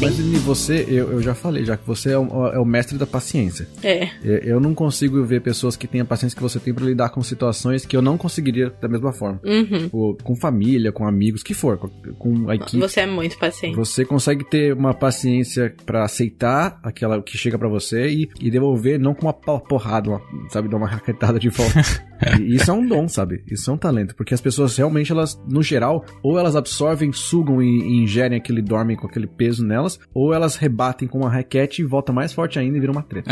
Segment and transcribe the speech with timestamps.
[0.00, 0.06] Sim.
[0.06, 2.96] Mas Nini, você, eu, eu já falei, já que você é o, é o mestre
[2.96, 3.68] da paciência.
[3.82, 4.08] É.
[4.24, 7.10] Eu, eu não consigo ver pessoas que têm a paciência que você tem pra lidar
[7.10, 9.38] com situações que eu não conseguiria da mesma forma.
[9.44, 10.16] Uhum.
[10.22, 12.78] Com família, com amigos, que for, com, com a equipe.
[12.78, 13.76] Você é muito paciente.
[13.76, 18.98] Você consegue ter uma paciência pra aceitar aquela que chega pra você e, e devolver
[18.98, 21.80] não com uma porrada, uma, sabe, dar uma raquetada de volta.
[22.40, 23.42] E isso é um dom, sabe?
[23.50, 27.62] Isso é um talento, porque as pessoas realmente elas, no geral, ou elas absorvem, sugam
[27.62, 31.82] e, e ingerem aquele dormem com aquele peso nelas, ou elas rebatem com uma raquete
[31.82, 33.30] e volta mais forte ainda e vira uma treta.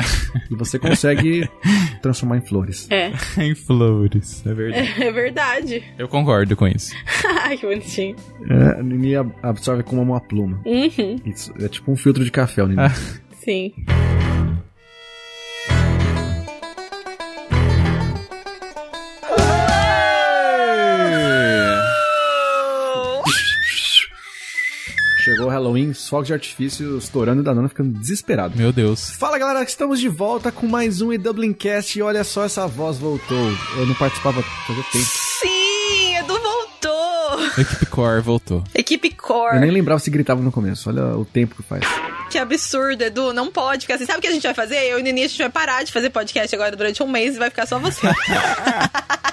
[0.50, 1.48] e você consegue
[2.02, 2.88] transformar em flores.
[2.90, 4.88] É, em flores, é verdade.
[5.02, 5.84] é verdade.
[5.98, 6.94] Eu concordo com isso.
[7.42, 8.16] Ai, que bonitinho.
[8.48, 10.60] É, a Nini ab- absorve como uma pluma.
[10.64, 12.82] Uhum, Isso é tipo um filtro de café, o Nini.
[13.44, 13.72] sim.
[25.58, 28.56] Halloween, os fogos de artifício estourando e da Nana ficando desesperado.
[28.56, 29.10] Meu Deus.
[29.10, 32.66] Fala galera, estamos de volta com mais um e Dublin Cast e olha só essa
[32.68, 33.36] voz voltou.
[33.76, 35.04] Eu não participava fazia tempo.
[35.04, 37.40] Sim, Edu voltou.
[37.58, 38.62] Equipe Core voltou.
[38.72, 39.58] Equipe Eu Core.
[39.58, 40.88] nem lembrava se gritava no começo.
[40.88, 41.84] Olha o tempo que faz.
[42.30, 43.32] Que absurdo, Edu.
[43.32, 44.06] Não pode ficar assim.
[44.06, 44.76] Sabe o que a gente vai fazer?
[44.84, 47.34] Eu e o Nini, a gente vai parar de fazer podcast agora durante um mês
[47.34, 48.06] e vai ficar só você.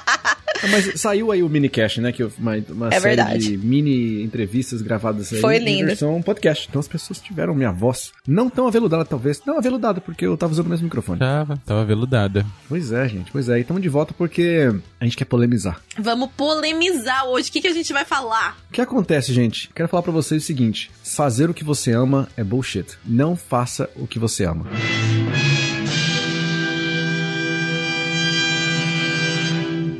[0.65, 2.11] Ah, Mas saiu aí o minicast, né?
[2.11, 3.39] Que uma, uma É série verdade.
[3.49, 5.39] de mini entrevistas gravadas aí.
[5.39, 5.87] Foi lindo.
[5.87, 6.67] versão podcast.
[6.69, 8.11] Então as pessoas tiveram minha voz.
[8.27, 9.41] Não tão aveludada, talvez.
[9.45, 11.19] Não aveludada, porque eu tava usando o mesmo microfone.
[11.19, 12.45] Tava, tava veludada.
[12.67, 13.31] Pois é, gente.
[13.31, 13.57] Pois é.
[13.57, 15.79] E estamos de volta porque a gente quer polemizar.
[15.97, 17.49] Vamos polemizar hoje.
[17.49, 18.57] O que, que a gente vai falar?
[18.69, 19.69] O que acontece, gente?
[19.73, 22.85] Quero falar pra vocês o seguinte: fazer o que você ama é bullshit.
[23.05, 24.65] Não faça o que você ama.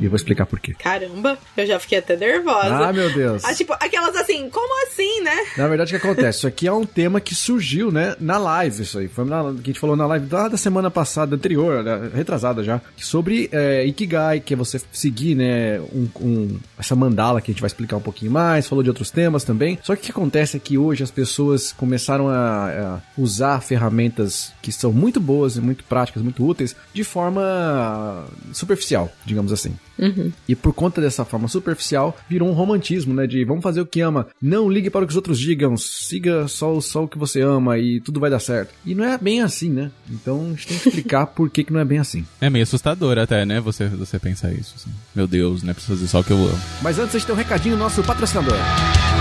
[0.00, 0.74] E eu vou explicar por quê.
[0.74, 2.88] Caramba, eu já fiquei até nervosa.
[2.88, 3.42] Ah, meu Deus.
[3.44, 5.36] Ah, tipo, aquelas assim, como assim, né?
[5.56, 6.38] Na verdade, o que acontece?
[6.38, 9.08] Isso aqui é um tema que surgiu, né, na live, isso aí.
[9.08, 12.62] Foi na, que a gente falou na live da, da semana passada, anterior, né, retrasada
[12.62, 17.54] já, sobre é, Ikigai, que é você seguir, né, um, um- essa mandala que a
[17.54, 19.78] gente vai explicar um pouquinho mais, falou de outros temas também.
[19.82, 22.34] Só que o que acontece é que hoje as pessoas começaram a,
[22.96, 29.10] a usar ferramentas que são muito boas e muito práticas, muito úteis, de forma superficial,
[29.24, 29.74] digamos assim.
[30.48, 33.26] E por conta dessa forma superficial, virou um romantismo, né?
[33.26, 36.46] De vamos fazer o que ama, não ligue para o que os outros digam, siga
[36.48, 38.72] só, o- só o que você ama e tudo vai dar certo.
[38.84, 39.90] E não é bem assim, né?
[40.10, 42.24] Então a gente tem que explicar por que, que não é bem assim.
[42.40, 43.60] É meio assustador até, né?
[43.60, 44.74] Você, você pensar isso.
[44.76, 44.90] assim.
[45.14, 45.72] Meu Deus, né?
[45.72, 46.58] Preciso fazer só o que eu amo.
[46.82, 48.56] Mas antes a gente tem um recadinho do nosso patrocinador.
[48.56, 49.15] Mas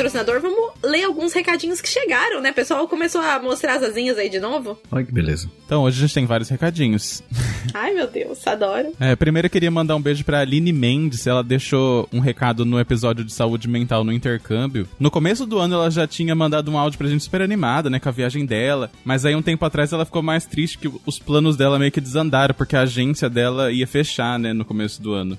[0.00, 2.50] patrocinador, vamos ler alguns recadinhos que chegaram, né?
[2.50, 4.78] O pessoal começou a mostrar as asinhas aí de novo.
[4.90, 5.50] Olha que beleza.
[5.66, 7.22] Então, hoje a gente tem vários recadinhos.
[7.74, 8.92] Ai, meu Deus, adoro.
[8.98, 11.26] É, primeiro eu queria mandar um beijo pra Aline Mendes.
[11.26, 14.88] Ela deixou um recado no episódio de saúde mental no intercâmbio.
[14.98, 18.00] No começo do ano ela já tinha mandado um áudio pra gente super animada, né,
[18.00, 18.90] com a viagem dela.
[19.04, 22.00] Mas aí um tempo atrás ela ficou mais triste que os planos dela meio que
[22.00, 25.38] desandaram, porque a agência dela ia fechar, né, no começo do ano.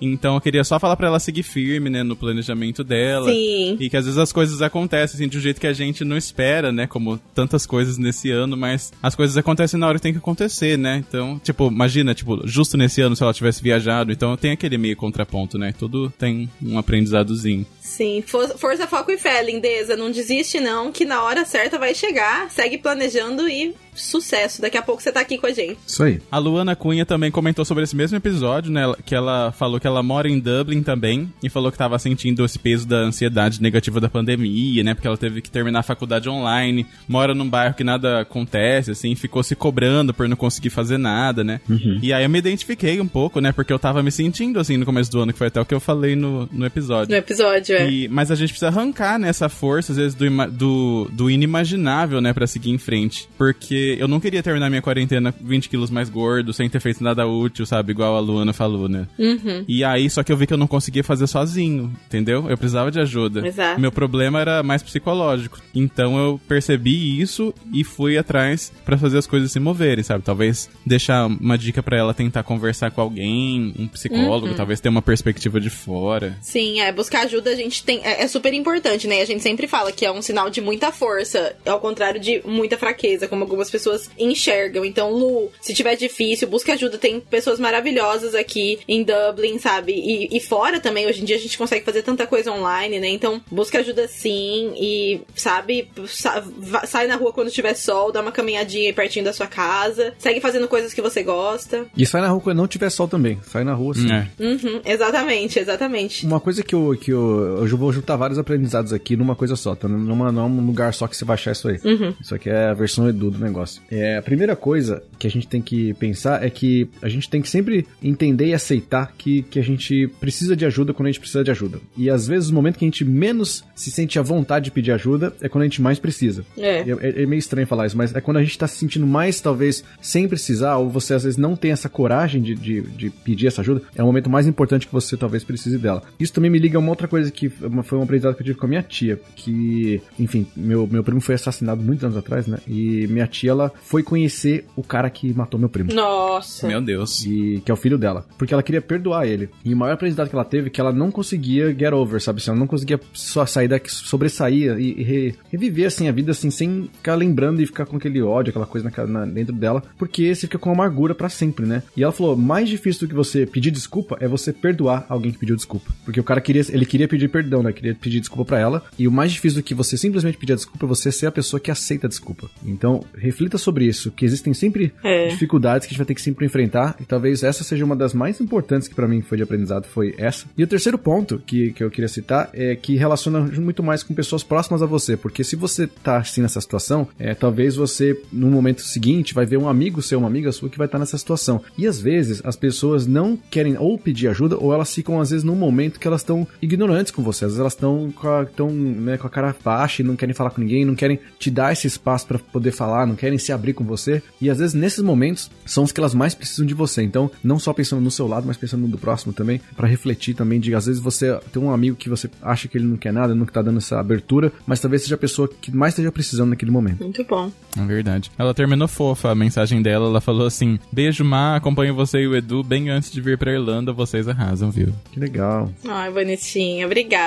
[0.00, 3.30] Então eu queria só falar pra ela seguir firme, né, no planejamento dela.
[3.30, 3.76] Sim.
[3.78, 6.16] E que às vezes as coisas acontecem assim, de um jeito que a gente não
[6.16, 6.86] espera, né?
[6.86, 10.78] Como tantas coisas nesse ano, mas as coisas acontecem na hora que tem que acontecer,
[10.78, 11.04] né?
[11.06, 14.96] Então, tipo, imagina, tipo, justo nesse ano se ela tivesse viajado, então tem aquele meio
[14.96, 15.74] contraponto, né?
[15.78, 17.66] Tudo tem um aprendizadozinho.
[17.88, 19.96] Sim, For- força, foco e fé, lindeza.
[19.96, 22.50] Não desiste, não, que na hora certa vai chegar.
[22.50, 24.60] Segue planejando e sucesso.
[24.62, 25.78] Daqui a pouco você tá aqui com a gente.
[25.86, 26.20] Isso aí.
[26.30, 28.82] A Luana Cunha também comentou sobre esse mesmo episódio, né?
[29.04, 32.58] Que ela falou que ela mora em Dublin também e falou que tava sentindo esse
[32.58, 34.94] peso da ansiedade negativa da pandemia, né?
[34.94, 39.14] Porque ela teve que terminar a faculdade online, mora num bairro que nada acontece, assim,
[39.16, 41.60] ficou se cobrando por não conseguir fazer nada, né?
[42.02, 43.50] E aí eu me identifiquei um pouco, né?
[43.50, 45.74] Porque eu tava me sentindo assim no começo do ano, que foi até o que
[45.74, 47.10] eu falei no, no episódio.
[47.10, 47.90] No episódio, é.
[47.90, 52.32] E- mas a gente precisa arrancar nessa força, às vezes, do, do, do inimaginável, né,
[52.32, 53.28] pra seguir em frente.
[53.36, 57.26] Porque eu não queria terminar minha quarentena 20 quilos mais gordo, sem ter feito nada
[57.26, 57.92] útil, sabe?
[57.92, 59.06] Igual a Luana falou, né?
[59.18, 59.64] Uhum.
[59.68, 62.48] E aí, só que eu vi que eu não conseguia fazer sozinho, entendeu?
[62.48, 63.46] Eu precisava de ajuda.
[63.46, 63.80] Exato.
[63.80, 65.58] Meu problema era mais psicológico.
[65.74, 70.24] Então eu percebi isso e fui atrás pra fazer as coisas se moverem, sabe?
[70.24, 74.54] Talvez deixar uma dica pra ela tentar conversar com alguém, um psicólogo, Uhum.
[74.54, 76.36] talvez ter uma perspectiva de fora.
[76.40, 78.00] Sim, é, buscar ajuda a gente tem.
[78.04, 79.20] É, é super importante, né?
[79.20, 82.76] A gente sempre fala que é um sinal de muita força, ao contrário de muita
[82.76, 84.84] fraqueza, como algumas as pessoas enxergam.
[84.84, 86.98] Então, Lu, se tiver difícil, busca ajuda.
[86.98, 89.92] Tem pessoas maravilhosas aqui em Dublin, sabe?
[89.92, 93.08] E, e fora também, hoje em dia a gente consegue fazer tanta coisa online, né?
[93.08, 96.42] Então, busca ajuda sim e, sabe, sa
[96.86, 100.40] sai na rua quando tiver sol, dá uma caminhadinha aí pertinho da sua casa, segue
[100.40, 101.86] fazendo coisas que você gosta.
[101.96, 103.38] E sai na rua quando não tiver sol também.
[103.46, 104.10] Sai na rua sim.
[104.10, 104.28] É.
[104.38, 106.24] Uhum, exatamente, exatamente.
[106.24, 109.74] Uma coisa que eu, que eu, eu vou juntar vários aprendizados aqui numa coisa só,
[109.74, 109.88] tá?
[109.88, 111.78] Numa, num lugar só que você vai achar isso aí.
[111.84, 112.14] Uhum.
[112.20, 113.82] Isso aqui é a versão Edu do negócio.
[113.90, 117.40] É, a primeira coisa que a gente tem que pensar é que a gente tem
[117.40, 121.20] que sempre entender e aceitar que, que a gente precisa de ajuda quando a gente
[121.20, 121.80] precisa de ajuda.
[121.96, 124.92] E às vezes o momento que a gente menos se sente à vontade de pedir
[124.92, 126.44] ajuda é quando a gente mais precisa.
[126.56, 126.80] É.
[126.80, 129.40] É, é meio estranho falar isso, mas é quando a gente tá se sentindo mais,
[129.40, 133.46] talvez, sem precisar, ou você às vezes não tem essa coragem de, de, de pedir
[133.46, 136.02] essa ajuda, é o momento mais importante que você talvez precise dela.
[136.18, 137.47] Isso também me liga a uma outra coisa que
[137.82, 141.20] foi um aprendizado que eu tive com a minha tia, que, enfim, meu, meu primo
[141.20, 142.58] foi assassinado muitos anos atrás, né?
[142.66, 145.92] E minha tia, ela foi conhecer o cara que matou meu primo.
[145.92, 146.66] Nossa.
[146.66, 147.24] Meu Deus.
[147.24, 148.24] E que é o filho dela.
[148.36, 149.48] Porque ela queria perdoar ele.
[149.64, 152.40] E o maior aprendizado que ela teve é que ela não conseguia get over, sabe?
[152.40, 156.32] Assim, ela não conseguia só sair daqui, sobressair e, e re, reviver, assim, a vida,
[156.32, 159.82] assim, sem ficar lembrando e ficar com aquele ódio, aquela coisa na, na, dentro dela.
[159.96, 161.82] Porque você fica com amargura para sempre, né?
[161.96, 165.38] E ela falou, mais difícil do que você pedir desculpa é você perdoar alguém que
[165.38, 165.90] pediu desculpa.
[166.04, 167.72] Porque o cara queria, ele queria pedir perdão, né?
[167.72, 168.82] Queria pedir desculpa para ela.
[168.98, 171.60] E o mais difícil do que você simplesmente pedir desculpa é você ser a pessoa
[171.60, 172.50] que aceita a desculpa.
[172.64, 175.28] Então, reflita sobre isso, que existem sempre é.
[175.28, 176.96] dificuldades que a gente vai ter que sempre enfrentar.
[177.00, 180.14] E talvez essa seja uma das mais importantes que para mim foi de aprendizado, foi
[180.18, 180.46] essa.
[180.56, 184.14] E o terceiro ponto que, que eu queria citar é que relaciona muito mais com
[184.14, 185.16] pessoas próximas a você.
[185.16, 189.56] Porque se você tá assim nessa situação, é, talvez você, no momento seguinte, vai ver
[189.56, 191.62] um amigo seu, uma amiga sua que vai estar tá nessa situação.
[191.76, 195.44] E às vezes as pessoas não querem ou pedir ajuda, ou elas ficam, às vezes,
[195.44, 197.44] num momento que elas estão ignorantes com você.
[197.44, 200.50] Às vezes elas estão com, a, né, com a cara baixa e não querem falar
[200.50, 203.72] com ninguém, não querem te dar esse espaço para poder falar, não querem se abrir
[203.72, 204.22] com você.
[204.40, 207.02] E às vezes nesses momentos são os que elas mais precisam de você.
[207.02, 210.34] Então, não só pensando no seu lado, mas pensando no do próximo também, para refletir
[210.34, 213.12] também de às vezes você tem um amigo que você acha que ele não quer
[213.12, 216.50] nada, não tá dando essa abertura, mas talvez seja a pessoa que mais esteja precisando
[216.50, 217.02] naquele momento.
[217.02, 217.50] Muito bom.
[217.76, 218.30] É verdade.
[218.38, 222.36] Ela terminou fofa a mensagem dela, ela falou assim: "Beijo, Má, acompanho você e o
[222.36, 225.70] Edu bem antes de vir para Irlanda, vocês arrasam, viu?" Que legal.
[225.86, 226.86] Ai, bonitinha.
[226.86, 227.17] Obrigada.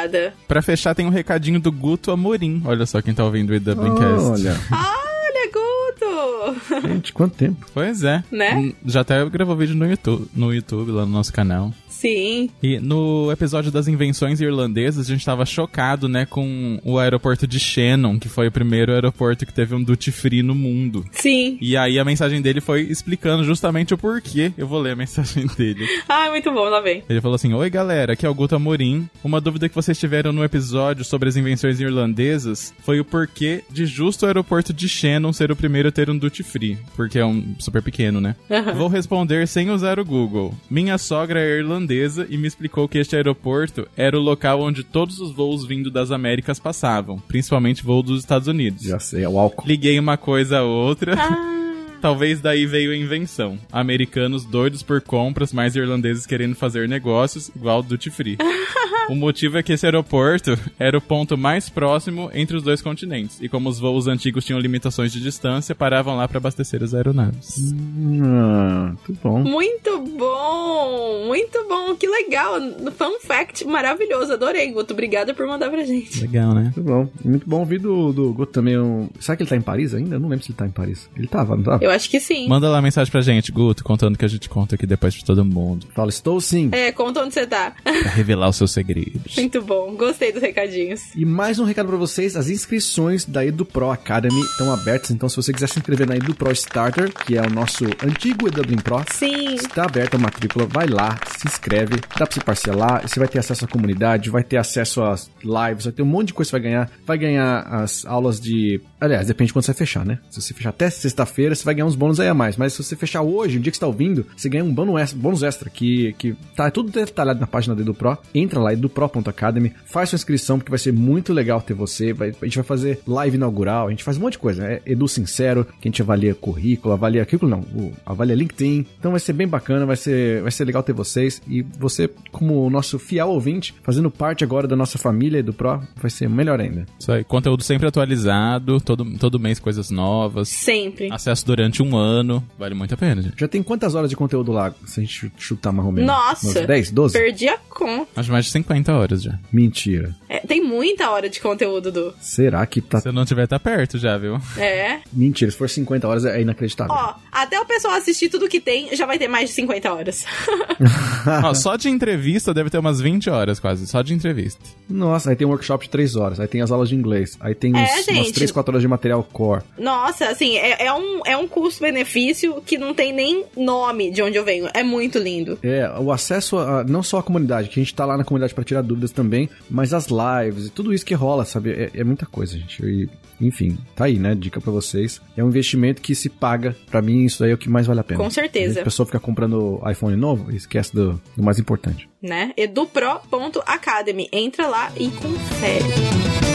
[0.48, 2.62] Para fechar tem um recadinho do Guto Amorim.
[2.66, 4.26] Olha só quem tá ouvindo o Dublincast.
[4.26, 4.56] Olha.
[4.72, 6.88] Olha, Guto!
[6.88, 7.66] Gente, quanto tempo?
[7.74, 8.24] Pois é.
[8.32, 8.74] Né?
[8.86, 11.74] Já até gravou vídeo no YouTube, no YouTube lá no nosso canal.
[12.02, 12.50] Sim.
[12.64, 17.60] E no episódio das invenções irlandesas, a gente tava chocado, né, com o aeroporto de
[17.60, 21.06] Shannon, que foi o primeiro aeroporto que teve um duty free no mundo.
[21.12, 21.60] Sim.
[21.62, 24.52] E aí a mensagem dele foi explicando justamente o porquê.
[24.58, 25.88] Eu vou ler a mensagem dele.
[26.10, 27.04] Ai, muito bom, lá vem.
[27.08, 29.08] Ele falou assim: Oi, galera, aqui é o Guto Amorim.
[29.24, 33.86] Uma dúvida que vocês tiveram no episódio sobre as invenções irlandesas foi o porquê de
[33.86, 36.80] justo o aeroporto de Shannon ser o primeiro a ter um duty free.
[36.96, 38.36] Porque é um super pequeno, né?
[38.50, 38.74] Uhum.
[38.74, 40.52] Vou responder sem usar o Google.
[40.68, 41.91] Minha sogra é irlandesa
[42.30, 46.12] e me explicou que este aeroporto era o local onde todos os voos vindo das
[46.12, 48.84] Américas passavam, principalmente voo dos Estados Unidos.
[48.84, 49.68] Já sei, é o álcool.
[49.68, 51.16] Liguei uma coisa a outra.
[51.18, 51.48] Ah.
[52.02, 53.60] Talvez daí veio a invenção.
[53.72, 58.38] Americanos doidos por compras, mais irlandeses querendo fazer negócios, igual duty free.
[59.12, 63.42] o motivo é que esse aeroporto era o ponto mais próximo entre os dois continentes.
[63.42, 67.74] E como os voos antigos tinham limitações de distância, paravam lá para abastecer as aeronaves.
[67.74, 69.40] Hum, muito bom.
[69.40, 71.26] Muito bom!
[71.28, 71.94] Muito bom!
[71.96, 72.54] Que legal!
[72.98, 74.32] Fun fact maravilhoso.
[74.32, 74.94] Adorei, Guto.
[74.94, 76.22] Obrigada por mandar pra gente.
[76.22, 76.72] Legal, né?
[76.76, 77.10] Muito bom.
[77.26, 78.80] Muito bom ouvir do, do Guto também.
[78.80, 79.10] Um...
[79.20, 80.16] Será que ele tá em Paris ainda?
[80.16, 81.10] Eu não lembro se ele tá em Paris.
[81.18, 81.84] Ele tava, não tava?
[81.84, 82.48] Eu acho que sim.
[82.48, 85.44] Manda lá mensagem pra gente, Guto, contando que a gente conta aqui depois pra todo
[85.44, 85.88] mundo.
[85.94, 86.70] Fala, estou sim.
[86.72, 87.74] É, conta onde você tá.
[87.84, 88.72] Pra revelar os seus
[89.06, 89.36] segredos.
[89.36, 89.96] Muito bom.
[89.96, 91.02] Gostei dos recadinhos.
[91.16, 95.12] E mais um recado pra vocês: as inscrições da EduPro Academy estão abertas.
[95.12, 98.78] Então, se você quiser se inscrever na EduPro Starter, que é o nosso antigo EduBlin
[98.78, 99.56] Pro, Sim.
[99.56, 100.66] está aberta a matrícula.
[100.66, 101.96] Vai lá, se inscreve.
[102.18, 103.08] Dá pra você parcelar.
[103.08, 106.28] Você vai ter acesso à comunidade, vai ter acesso às lives, vai ter um monte
[106.28, 106.92] de coisa que você vai ganhar.
[107.06, 108.82] Vai ganhar as aulas de.
[109.00, 110.20] Aliás, depende de quando você fechar, né?
[110.30, 112.58] Se você fechar até sexta-feira, você vai ganhar uns bônus aí a mais.
[112.58, 115.00] Mas se você fechar hoje, o dia que você tá ouvindo, você ganha um bônus
[115.00, 118.18] extra, bônus extra que, que tá tudo detalhado na página do EduPro.
[118.34, 122.14] Entra lá, edupro.academy, faz sua inscrição, porque vai ser muito legal ter você.
[122.14, 124.66] Vai, a gente vai fazer live inaugural, a gente faz um monte de coisa.
[124.66, 128.86] É Edu Sincero, que a gente avalia currículo, avalia currículo não, o, avalia LinkedIn.
[129.00, 131.42] Então vai ser bem bacana, vai ser, vai ser legal ter vocês.
[131.48, 135.54] E você, como o nosso fiel ouvinte, fazendo parte agora da nossa família e do
[135.54, 136.86] Pro, vai ser melhor ainda.
[137.00, 140.50] Isso aí, conteúdo sempre atualizado, todo, todo mês coisas novas.
[140.50, 141.12] Sempre.
[141.12, 143.36] Acesso durante um ano, vale muito a pena, gente.
[143.38, 146.08] Já tem quantas horas de conteúdo lá, se a gente chutar mais ou menos?
[146.08, 146.60] Nossa.
[146.60, 147.14] Umas 10, 12?
[147.14, 148.08] Perdi a conta.
[148.16, 149.38] Acho mais de 50 horas já.
[149.52, 150.16] Mentira.
[150.30, 152.14] É, tem muita hora de conteúdo, do.
[152.22, 153.00] Será que tá...
[153.02, 154.40] Se eu não tiver, tá perto já, viu?
[154.58, 155.00] É.
[155.12, 156.94] Mentira, se for 50 horas é inacreditável.
[156.94, 160.26] Ó, até o pessoal assistir tudo que tem, já vai ter mais de 50 horas.
[161.44, 164.64] Ó, só de entrevista deve ter umas 20 horas quase, só de entrevista.
[164.90, 167.54] Nossa, aí tem um workshop de 3 horas, aí tem as aulas de inglês, aí
[167.56, 168.34] tem É, uns, umas gente.
[168.34, 169.64] 3, 4 horas de material core.
[169.78, 174.38] Nossa, assim, é, é um, é um custo-benefício que não tem nem nome de onde
[174.38, 174.70] eu venho.
[174.74, 175.58] É muito lindo.
[175.64, 178.54] É, o acesso a, não só a comunidade, que a gente tá lá na comunidade
[178.62, 181.72] pra tirar dúvidas também, mas as lives e tudo isso que rola, sabe?
[181.72, 182.84] É, é muita coisa, gente.
[182.86, 184.36] E, enfim, tá aí, né?
[184.36, 185.20] Dica pra vocês.
[185.36, 186.76] É um investimento que se paga.
[186.90, 188.22] Pra mim, isso aí é o que mais vale a pena.
[188.22, 188.82] Com certeza.
[188.82, 192.08] A pessoa fica comprando iPhone novo e esquece do, do mais importante.
[192.22, 192.54] Né?
[192.56, 194.30] edupro.academy.
[194.32, 196.51] Entra lá e confere.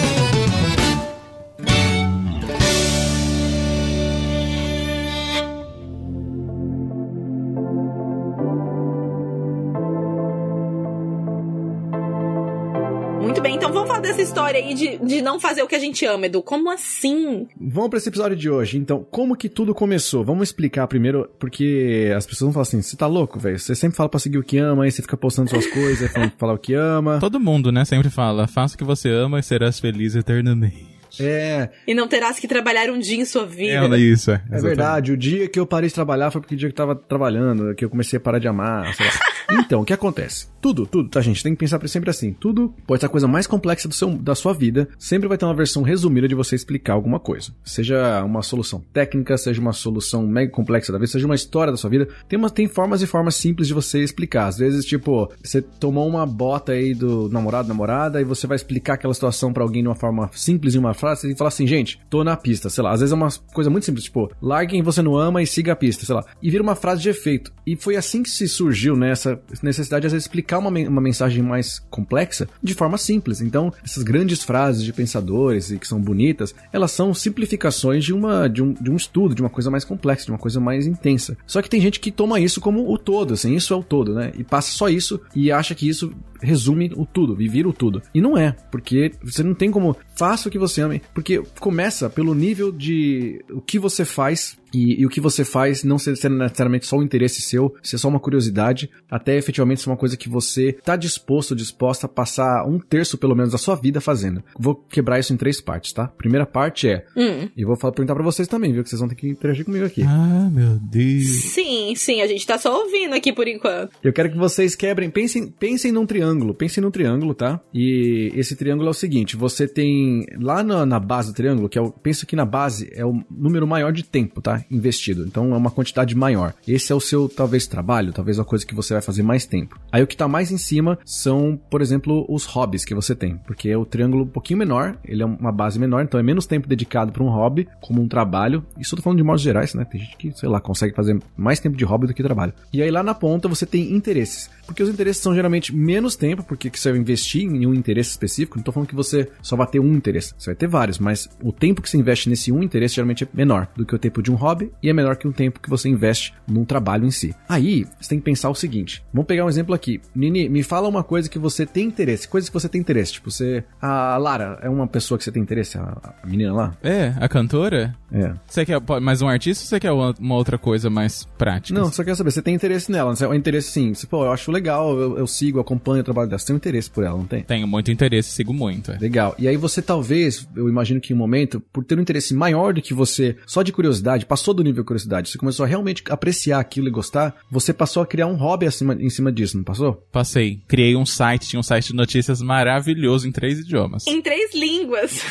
[14.06, 16.42] Falar dessa história aí de, de não fazer o que a gente ama, Edu.
[16.42, 17.48] Como assim?
[17.60, 18.78] Vamos pra esse episódio de hoje.
[18.78, 20.24] Então, como que tudo começou?
[20.24, 23.58] Vamos explicar primeiro, porque as pessoas vão falar assim: você tá louco, velho?
[23.58, 26.08] Você sempre fala pra seguir o que ama, aí você fica postando suas coisas, aí
[26.08, 27.18] falando falar o que ama.
[27.18, 30.95] Todo mundo, né, sempre fala, faça o que você ama e serás feliz eternamente.
[31.20, 33.96] É, E não terás que trabalhar um dia em sua vida.
[33.96, 34.42] É, isso, é.
[34.50, 36.76] É verdade, o dia que eu parei de trabalhar foi porque o dia que eu
[36.76, 39.12] tava trabalhando, que eu comecei a parar de amar, sei lá.
[39.48, 40.48] Então, o que acontece?
[40.60, 41.40] Tudo, tudo, tá, gente?
[41.40, 42.32] Tem que pensar sempre assim.
[42.32, 44.88] Tudo pode ser a coisa mais complexa do seu, da sua vida.
[44.98, 47.52] Sempre vai ter uma versão resumida de você explicar alguma coisa.
[47.64, 51.76] Seja uma solução técnica, seja uma solução mega complexa da vida, seja uma história da
[51.76, 52.08] sua vida.
[52.28, 54.46] Tem, uma, tem formas e formas simples de você explicar.
[54.46, 58.94] Às vezes, tipo, você tomou uma bota aí do namorado, namorada, e você vai explicar
[58.94, 62.00] aquela situação pra alguém de uma forma simples em uma frase e falar assim, gente,
[62.08, 62.92] tô na pista, sei lá.
[62.92, 65.72] Às vezes é uma coisa muito simples, tipo, largue quem você não ama e siga
[65.72, 66.24] a pista, sei lá.
[66.42, 67.52] E vira uma frase de efeito.
[67.66, 71.00] E foi assim que se surgiu, né, essa necessidade de às vezes explicar uma, uma
[71.00, 73.40] mensagem mais complexa de forma simples.
[73.40, 78.48] Então, essas grandes frases de pensadores e que são bonitas, elas são simplificações de, uma,
[78.48, 81.36] de, um, de um estudo, de uma coisa mais complexa, de uma coisa mais intensa.
[81.46, 84.14] Só que tem gente que toma isso como o todo, assim, isso é o todo,
[84.14, 84.32] né?
[84.36, 88.02] E passa só isso e acha que isso resume o tudo, vira o tudo.
[88.14, 92.08] E não é, porque você não tem como faça o que você ame, porque começa
[92.08, 96.10] pelo nível de o que você faz e, e o que você faz não ser,
[96.30, 100.28] necessariamente só um interesse seu, ser só uma curiosidade, até efetivamente ser uma coisa que
[100.28, 104.42] você tá disposto, disposta a passar um terço pelo menos da sua vida fazendo.
[104.58, 106.06] Vou quebrar isso em três partes, tá?
[106.08, 107.48] Primeira parte é, Hum.
[107.56, 108.82] e vou falar, perguntar pra vocês também, viu?
[108.82, 110.02] Que vocês vão ter que interagir comigo aqui.
[110.02, 111.26] Ah, meu Deus.
[111.52, 113.90] Sim, sim, a gente tá só ouvindo aqui por enquanto.
[114.02, 117.60] Eu quero que vocês quebrem, pensem, pensem num triângulo, pensem num triângulo, tá?
[117.72, 121.78] E esse triângulo é o seguinte, você tem lá na, na base do triângulo, que
[121.78, 124.64] é o, pensa que na base é o número maior de tempo, tá?
[124.70, 125.24] Investido.
[125.26, 126.54] Então é uma quantidade maior.
[126.66, 129.78] Esse é o seu, talvez, trabalho, talvez a coisa que você vai fazer mais tempo.
[129.92, 133.36] Aí o que tá mais em cima são, por exemplo, os hobbies que você tem,
[133.46, 136.46] porque é o triângulo um pouquinho menor, ele é uma base menor, então é menos
[136.46, 138.64] tempo dedicado para um hobby, como um trabalho.
[138.78, 139.84] Isso eu tô falando de modos gerais, né?
[139.84, 142.52] Tem gente que, sei lá, consegue fazer mais tempo de hobby do que trabalho.
[142.72, 146.42] E aí lá na ponta você tem interesses, porque os interesses são geralmente menos tempo,
[146.42, 148.56] porque que você vai investir em um interesse específico.
[148.56, 151.28] Não tô falando que você só vai ter um interesse, você vai ter vários, mas
[151.42, 154.22] o tempo que você investe nesse um interesse geralmente é menor do que o tempo
[154.22, 154.45] de um hobby
[154.82, 157.34] e é menor que o tempo que você investe num trabalho em si.
[157.48, 160.00] Aí você tem que pensar o seguinte: vamos pegar um exemplo aqui.
[160.14, 163.14] Nini, me fala uma coisa que você tem interesse, coisas que você tem interesse.
[163.14, 163.64] Tipo, você.
[163.80, 166.76] A Lara é uma pessoa que você tem interesse, a, a menina lá?
[166.82, 167.94] É, a cantora?
[168.12, 168.32] É.
[168.46, 171.78] Você quer mais um artista ou você quer uma outra coisa mais prática?
[171.78, 173.94] Não, só quero saber, você tem interesse nela, é um interesse sim.
[173.94, 176.38] Você, pô, eu acho legal, eu, eu sigo, acompanho o trabalho dela.
[176.38, 177.42] Você tem um interesse por ela, não tem?
[177.42, 178.92] Tenho muito interesse, sigo muito.
[178.92, 178.98] É.
[178.98, 179.34] Legal.
[179.38, 182.74] E aí você talvez, eu imagino que em um momento, por ter um interesse maior
[182.74, 186.04] do que você, só de curiosidade, passou do nível de curiosidade, você começou a realmente
[186.10, 189.64] apreciar aquilo e gostar, você passou a criar um hobby acima, em cima disso, não
[189.64, 189.94] passou?
[190.12, 190.60] Passei.
[190.68, 194.06] Criei um site, tinha um site de notícias maravilhoso em três idiomas.
[194.06, 195.22] Em três línguas.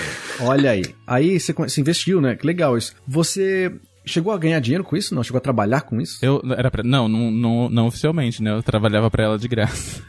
[0.42, 0.84] Olha aí.
[1.06, 2.36] Aí você, você investiu, né?
[2.36, 2.96] Que legal isso.
[3.08, 3.72] Você
[4.04, 5.14] chegou a ganhar dinheiro com isso?
[5.14, 5.24] Não?
[5.24, 6.18] Chegou a trabalhar com isso?
[6.26, 8.52] Eu era pra, não, não, não, não oficialmente, né?
[8.52, 10.02] Eu trabalhava pra ela de graça.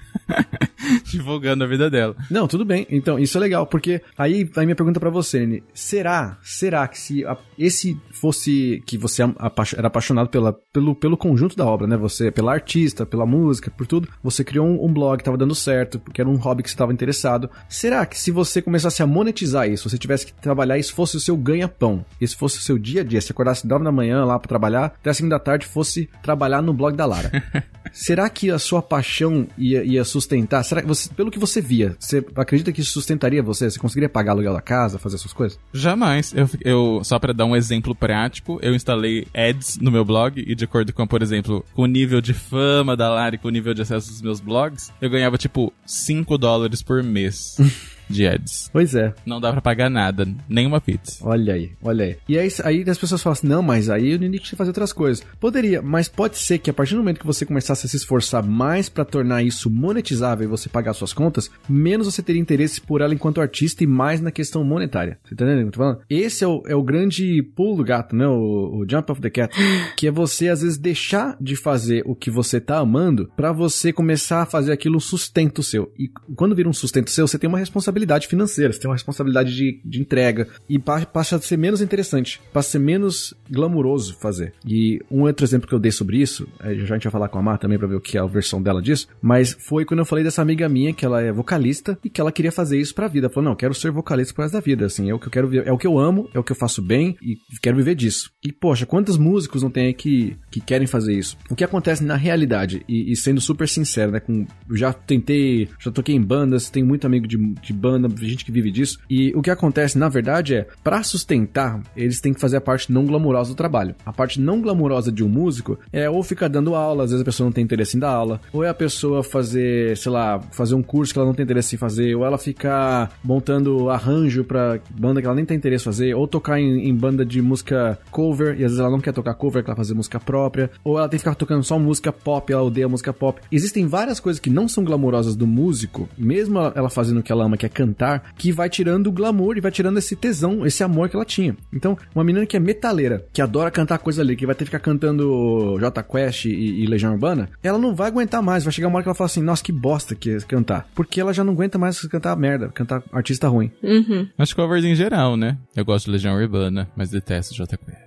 [1.19, 2.15] Divulgando a vida dela.
[2.31, 2.87] Não, tudo bem.
[2.91, 5.63] Então, isso é legal, porque aí a minha pergunta para você, Nene.
[5.75, 11.57] Será, será que se a, esse fosse que você era apaixonado pela, pelo, pelo conjunto
[11.57, 11.97] da obra, né?
[11.97, 15.99] Você, pela artista, pela música, por tudo, você criou um, um blog, tava dando certo,
[15.99, 17.51] porque era um hobby que você estava interessado.
[17.69, 21.21] Será que se você começasse a monetizar isso, você tivesse que trabalhar, isso fosse o
[21.21, 24.39] seu ganha-pão, isso fosse o seu dia a dia, se acordasse 9 da manhã lá
[24.39, 27.31] para trabalhar, até 5 da tarde fosse trabalhar no blog da Lara.
[27.93, 30.63] Será que a sua paixão ia, ia sustentar?
[30.65, 33.71] Será que você, pelo que você via, você acredita que isso sustentaria você?
[33.71, 35.59] Você conseguiria pagar aluguel da casa, fazer essas coisas?
[35.73, 36.33] Jamais.
[36.35, 40.55] Eu, eu só para dar um exemplo prático, eu instalei ads no meu blog e
[40.55, 43.75] de acordo com, por exemplo, com o nível de fama da Lari, com o nível
[43.75, 47.57] de acesso dos meus blogs, eu ganhava tipo 5 dólares por mês.
[48.09, 48.71] de ads.
[48.73, 49.15] Pois é.
[49.25, 51.19] Não dá para pagar nada, nenhuma pizza.
[51.27, 52.17] Olha aí, olha aí.
[52.29, 55.25] E aí, aí as pessoas falam assim, não, mas aí o Ninick fazer outras coisas.
[55.41, 58.43] Poderia, mas pode ser que a partir do momento que você começasse a se esforçar
[58.43, 63.01] mais para tornar isso monetizável e você pagar suas contas, menos você teria interesse por
[63.01, 65.19] ela enquanto artista e mais na questão monetária.
[65.25, 66.01] Você tá entendendo o que eu tô falando?
[66.09, 68.27] Esse é o, é o grande pulo do gato, né?
[68.27, 69.55] O, o jump of the cat.
[69.97, 73.93] Que é você, às vezes, deixar de fazer o que você tá amando para você
[73.93, 75.93] começar a fazer aquilo sustento seu.
[75.99, 78.95] E quando vira um sustento seu, você tem uma responsabilidade responsabilidade financeira, você tem uma
[78.95, 84.17] responsabilidade de, de entrega e passa a ser menos interessante, passa a ser menos glamuroso
[84.21, 84.53] fazer.
[84.65, 87.39] E um outro exemplo que eu dei sobre isso, já a gente vai falar com
[87.39, 90.01] a Mar também pra ver o que é a versão dela disso, mas foi quando
[90.01, 92.95] eu falei dessa amiga minha que ela é vocalista e que ela queria fazer isso
[92.95, 93.27] pra vida.
[93.27, 95.33] Ela falou, não, quero ser vocalista pro resto da vida, assim, é o que eu
[95.33, 97.77] quero ver, é o que eu amo, é o que eu faço bem e quero
[97.77, 98.31] viver disso.
[98.45, 101.37] E, poxa, quantos músicos não tem aí que, que querem fazer isso?
[101.51, 105.91] O que acontece na realidade, e, e sendo super sincero, né, com, já tentei, já
[105.91, 108.99] toquei em bandas, tenho muito amigo de, de banda, gente que vive disso.
[109.09, 112.93] E o que acontece, na verdade, é, para sustentar, eles têm que fazer a parte
[112.93, 113.95] não glamourosa do trabalho.
[114.05, 117.25] A parte não glamourosa de um músico é ou ficar dando aula, às vezes a
[117.25, 120.75] pessoa não tem interesse em dar aula, ou é a pessoa fazer, sei lá, fazer
[120.75, 124.81] um curso que ela não tem interesse em fazer, ou ela ficar montando arranjo pra
[124.99, 127.99] banda que ela nem tem interesse em fazer, ou tocar em, em banda de música
[128.11, 131.09] cover, e às vezes ela não quer tocar cover, quer fazer música própria, ou ela
[131.09, 133.41] tem que ficar tocando só música pop, ela odeia música pop.
[133.51, 137.45] Existem várias coisas que não são glamourosas do músico, mesmo ela fazendo o que ela
[137.45, 140.83] ama, que é cantar, que vai tirando o glamour e vai tirando esse tesão, esse
[140.83, 141.55] amor que ela tinha.
[141.73, 144.71] Então, uma menina que é metaleira, que adora cantar coisa ali, que vai ter que
[144.71, 148.65] ficar cantando J Quest e, e Legião Urbana, ela não vai aguentar mais.
[148.65, 150.89] Vai chegar uma hora que ela fala assim: Nossa, que bosta que é cantar.
[150.95, 153.71] Porque ela já não aguenta mais cantar merda, cantar artista ruim.
[153.83, 154.27] Uhum.
[154.39, 155.59] Acho covers em geral, né?
[155.77, 157.99] Eu gosto de Legião Urbana, mas detesto J Quest.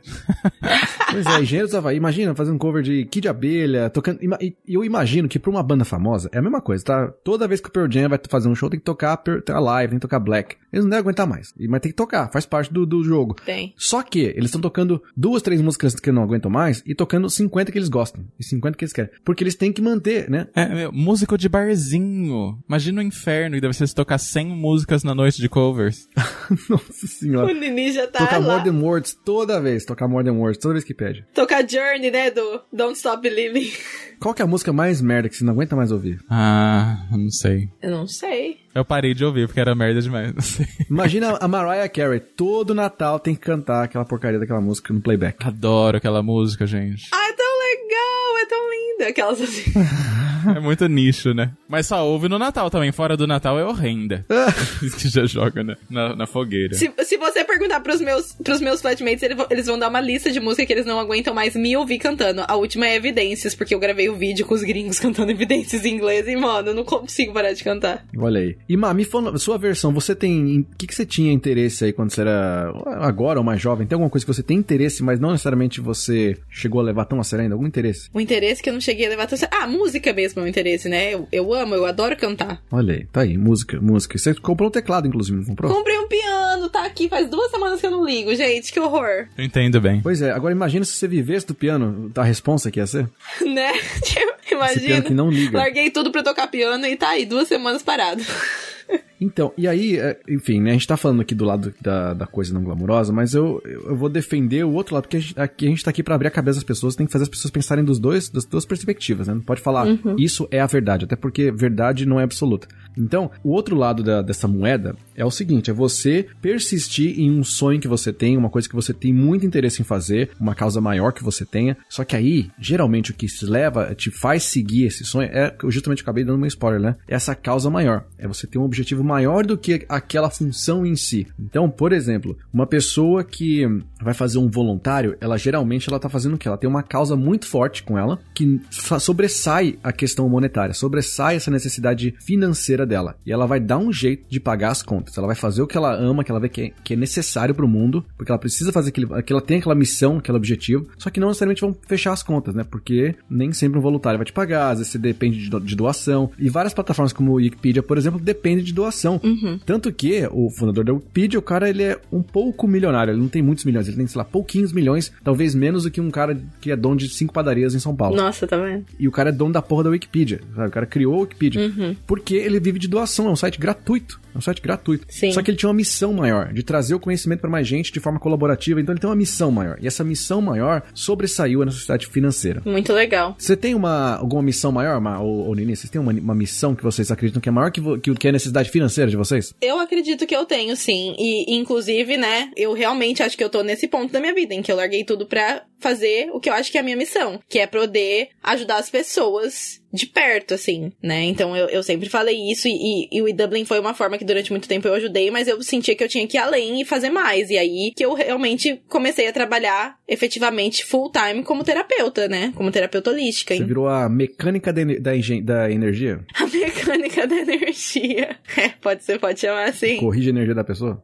[1.12, 4.20] pois é, Engenheiros Havaí, imagina fazendo um cover de Kid Abelha, tocando.
[4.42, 7.08] E eu imagino que pra uma banda famosa é a mesma coisa, tá?
[7.24, 9.92] Toda vez que o Pearl Jam vai fazer um show, tem que tocar a live,
[9.92, 10.56] tem que tocar Black.
[10.72, 11.54] Eles não devem aguentar mais.
[11.68, 13.36] Mas tem que tocar, faz parte do, do jogo.
[13.46, 13.74] Tem.
[13.76, 17.72] Só que eles estão tocando duas, três músicas que não aguentam mais e tocando 50
[17.72, 18.26] que eles gostam.
[18.40, 19.12] E 50 que eles querem.
[19.24, 20.48] Porque eles têm que manter, né?
[20.56, 22.60] É, meu, músico de barzinho.
[22.68, 26.08] Imagina o inferno e deve ser se tocar 100 músicas na noite de covers.
[26.70, 27.52] Nossa senhora.
[27.52, 28.58] O Nini já tá Tocar lá.
[28.58, 29.86] More Than Words toda vez.
[29.86, 31.26] Tocar More Than Words toda vez que pede.
[31.34, 33.72] Tocar Journey, né, do Don't Stop Believing.
[34.20, 36.20] Qual que é a música mais merda que você não aguenta mais ouvir?
[36.30, 37.70] Ah, eu não sei.
[37.82, 38.58] Eu não sei.
[38.74, 40.34] Eu parei de ouvir porque era merda demais.
[40.34, 40.68] Não sei.
[40.90, 45.38] Imagina a Mariah Carey, todo Natal tem que cantar aquela porcaria daquela música no playback.
[45.46, 47.10] Adoro aquela música, gente.
[47.12, 49.10] Ah, é tão legal, é tão linda.
[49.10, 49.72] Aquelas assim.
[50.56, 51.52] É muito nicho, né?
[51.68, 52.92] Mas só ouve no Natal também.
[52.92, 54.26] Fora do Natal é horrenda.
[54.98, 56.74] que já joga na, na, na fogueira.
[56.74, 60.02] Se, se você perguntar pros meus, pros meus flatmates, eles vão, eles vão dar uma
[60.02, 62.44] lista de música que eles não aguentam mais me ouvir cantando.
[62.48, 65.96] A última é Evidências, porque eu gravei o vídeo com os gringos cantando Evidências em
[65.96, 68.06] inglês e, mano, eu não consigo parar de cantar.
[68.18, 68.58] Olha aí.
[68.68, 70.60] E, Má, me fala, sua versão, você tem.
[70.60, 72.72] O que, que você tinha interesse aí quando você era.
[73.02, 73.88] Agora ou mais jovem?
[73.88, 77.20] Tem alguma coisa que você tem interesse, mas não necessariamente você chegou a levar tão
[77.20, 77.56] a sério ainda?
[77.56, 78.10] Algum interesse?
[78.14, 79.58] O interesse que eu não cheguei a levar tão a sério.
[79.60, 81.14] Ah, música mesmo um interesse, né?
[81.14, 82.62] Eu, eu amo, eu adoro cantar.
[82.72, 84.18] Olha aí, tá aí, música, música.
[84.18, 85.74] Você comprou um teclado, inclusive, não comprou?
[85.74, 89.28] Comprei um piano, tá aqui, faz duas semanas que eu não ligo, gente, que horror.
[89.38, 90.02] Eu entendo bem.
[90.02, 93.08] Pois é, agora imagina se você vivesse do piano, a responsa que ia ser.
[93.46, 93.74] né?
[94.04, 95.02] Tipo, Esse piano imagina.
[95.02, 95.58] que não liga.
[95.58, 98.24] Larguei tudo pra tocar piano e tá aí, duas semanas parado.
[99.20, 102.26] Então, e aí, é, enfim, né, a gente tá falando aqui do lado da, da
[102.26, 105.66] coisa não glamurosa, mas eu, eu vou defender o outro lado, porque a gente, aqui
[105.66, 107.52] a gente tá aqui pra abrir a cabeça das pessoas, tem que fazer as pessoas
[107.52, 109.34] pensarem dos dois, das duas perspectivas, né?
[109.34, 112.68] Não pode falar, isso é a verdade, até porque verdade não é absoluta.
[112.98, 117.44] Então, o outro lado da, dessa moeda é o seguinte: é você persistir em um
[117.44, 120.82] sonho que você tem, uma coisa que você tem muito interesse em fazer, uma causa
[120.82, 121.78] maior que você tenha.
[121.88, 125.72] Só que aí, geralmente, o que se leva, te faz seguir esse sonho é, eu
[125.72, 126.96] justamente acabei dando uma spoiler, né?
[127.08, 128.06] Essa causa maior.
[128.18, 131.28] É você ter um objetivo maior do que aquela função em si.
[131.40, 133.66] Então, por exemplo, uma pessoa que
[134.02, 136.48] vai fazer um voluntário, ela geralmente ela tá fazendo o que?
[136.48, 141.50] Ela tem uma causa muito forte com ela que sobressai a questão monetária, sobressai essa
[141.50, 143.16] necessidade financeira dela.
[143.26, 145.18] E ela vai dar um jeito de pagar as contas.
[145.18, 147.56] Ela vai fazer o que ela ama, que ela vê que é, que é necessário
[147.56, 151.10] pro mundo, porque ela precisa fazer aquele, que ela tem aquela missão, aquele objetivo, só
[151.10, 152.64] que não necessariamente vão fechar as contas, né?
[152.64, 156.32] Porque nem sempre um voluntário vai te pagar, às vezes você depende de, de doação.
[156.38, 158.99] E várias plataformas como o Wikipedia, por exemplo, dependem de doação.
[159.24, 159.60] Uhum.
[159.66, 163.28] Tanto que o fundador da Wikipedia, o cara, ele é um pouco milionário, ele não
[163.28, 166.38] tem muitos milhões, ele tem, sei lá, pouquinhos milhões, talvez menos do que um cara
[166.60, 168.16] que é dono de cinco padarias em São Paulo.
[168.16, 168.86] Nossa, tá vendo?
[169.00, 170.68] E o cara é dono da porra da Wikipedia, sabe?
[170.68, 171.62] O cara criou a Wikipedia.
[171.62, 171.96] Uhum.
[172.06, 174.20] Porque ele vive de doação, é um site gratuito.
[174.40, 175.06] É um site gratuito.
[175.10, 175.32] Sim.
[175.32, 178.00] Só que ele tinha uma missão maior, de trazer o conhecimento para mais gente de
[178.00, 178.80] forma colaborativa.
[178.80, 179.78] Então ele tem uma missão maior.
[179.82, 182.62] E essa missão maior sobressaiu a necessidade financeira.
[182.66, 183.36] Muito legal.
[183.38, 185.76] Você tem uma, alguma missão maior, Ma, ou, ou Nini?
[185.76, 188.32] Vocês têm uma, uma missão que vocês acreditam que é maior que, que, que a
[188.32, 189.54] necessidade financeira de vocês?
[189.62, 191.16] Eu acredito que eu tenho, sim.
[191.20, 194.62] E, inclusive, né, eu realmente acho que eu tô nesse ponto da minha vida, em
[194.62, 197.40] que eu larguei tudo pra fazer o que eu acho que é a minha missão,
[197.48, 201.24] que é poder ajudar as pessoas de perto, assim, né?
[201.24, 204.26] Então eu, eu sempre falei isso e, e, e o e-Dublin foi uma forma que
[204.26, 206.86] durante muito tempo eu ajudei, mas eu sentia que eu tinha que ir além e
[206.86, 207.50] fazer mais.
[207.50, 212.52] E aí que eu realmente comecei a trabalhar efetivamente full time como terapeuta, né?
[212.56, 213.56] Como terapeuta holística.
[213.56, 215.12] Você virou a mecânica da, da,
[215.44, 216.20] da energia?
[216.36, 218.36] A mecânica da energia.
[218.58, 219.98] É, pode ser, pode chamar assim.
[219.98, 221.04] Corrige a energia da pessoa?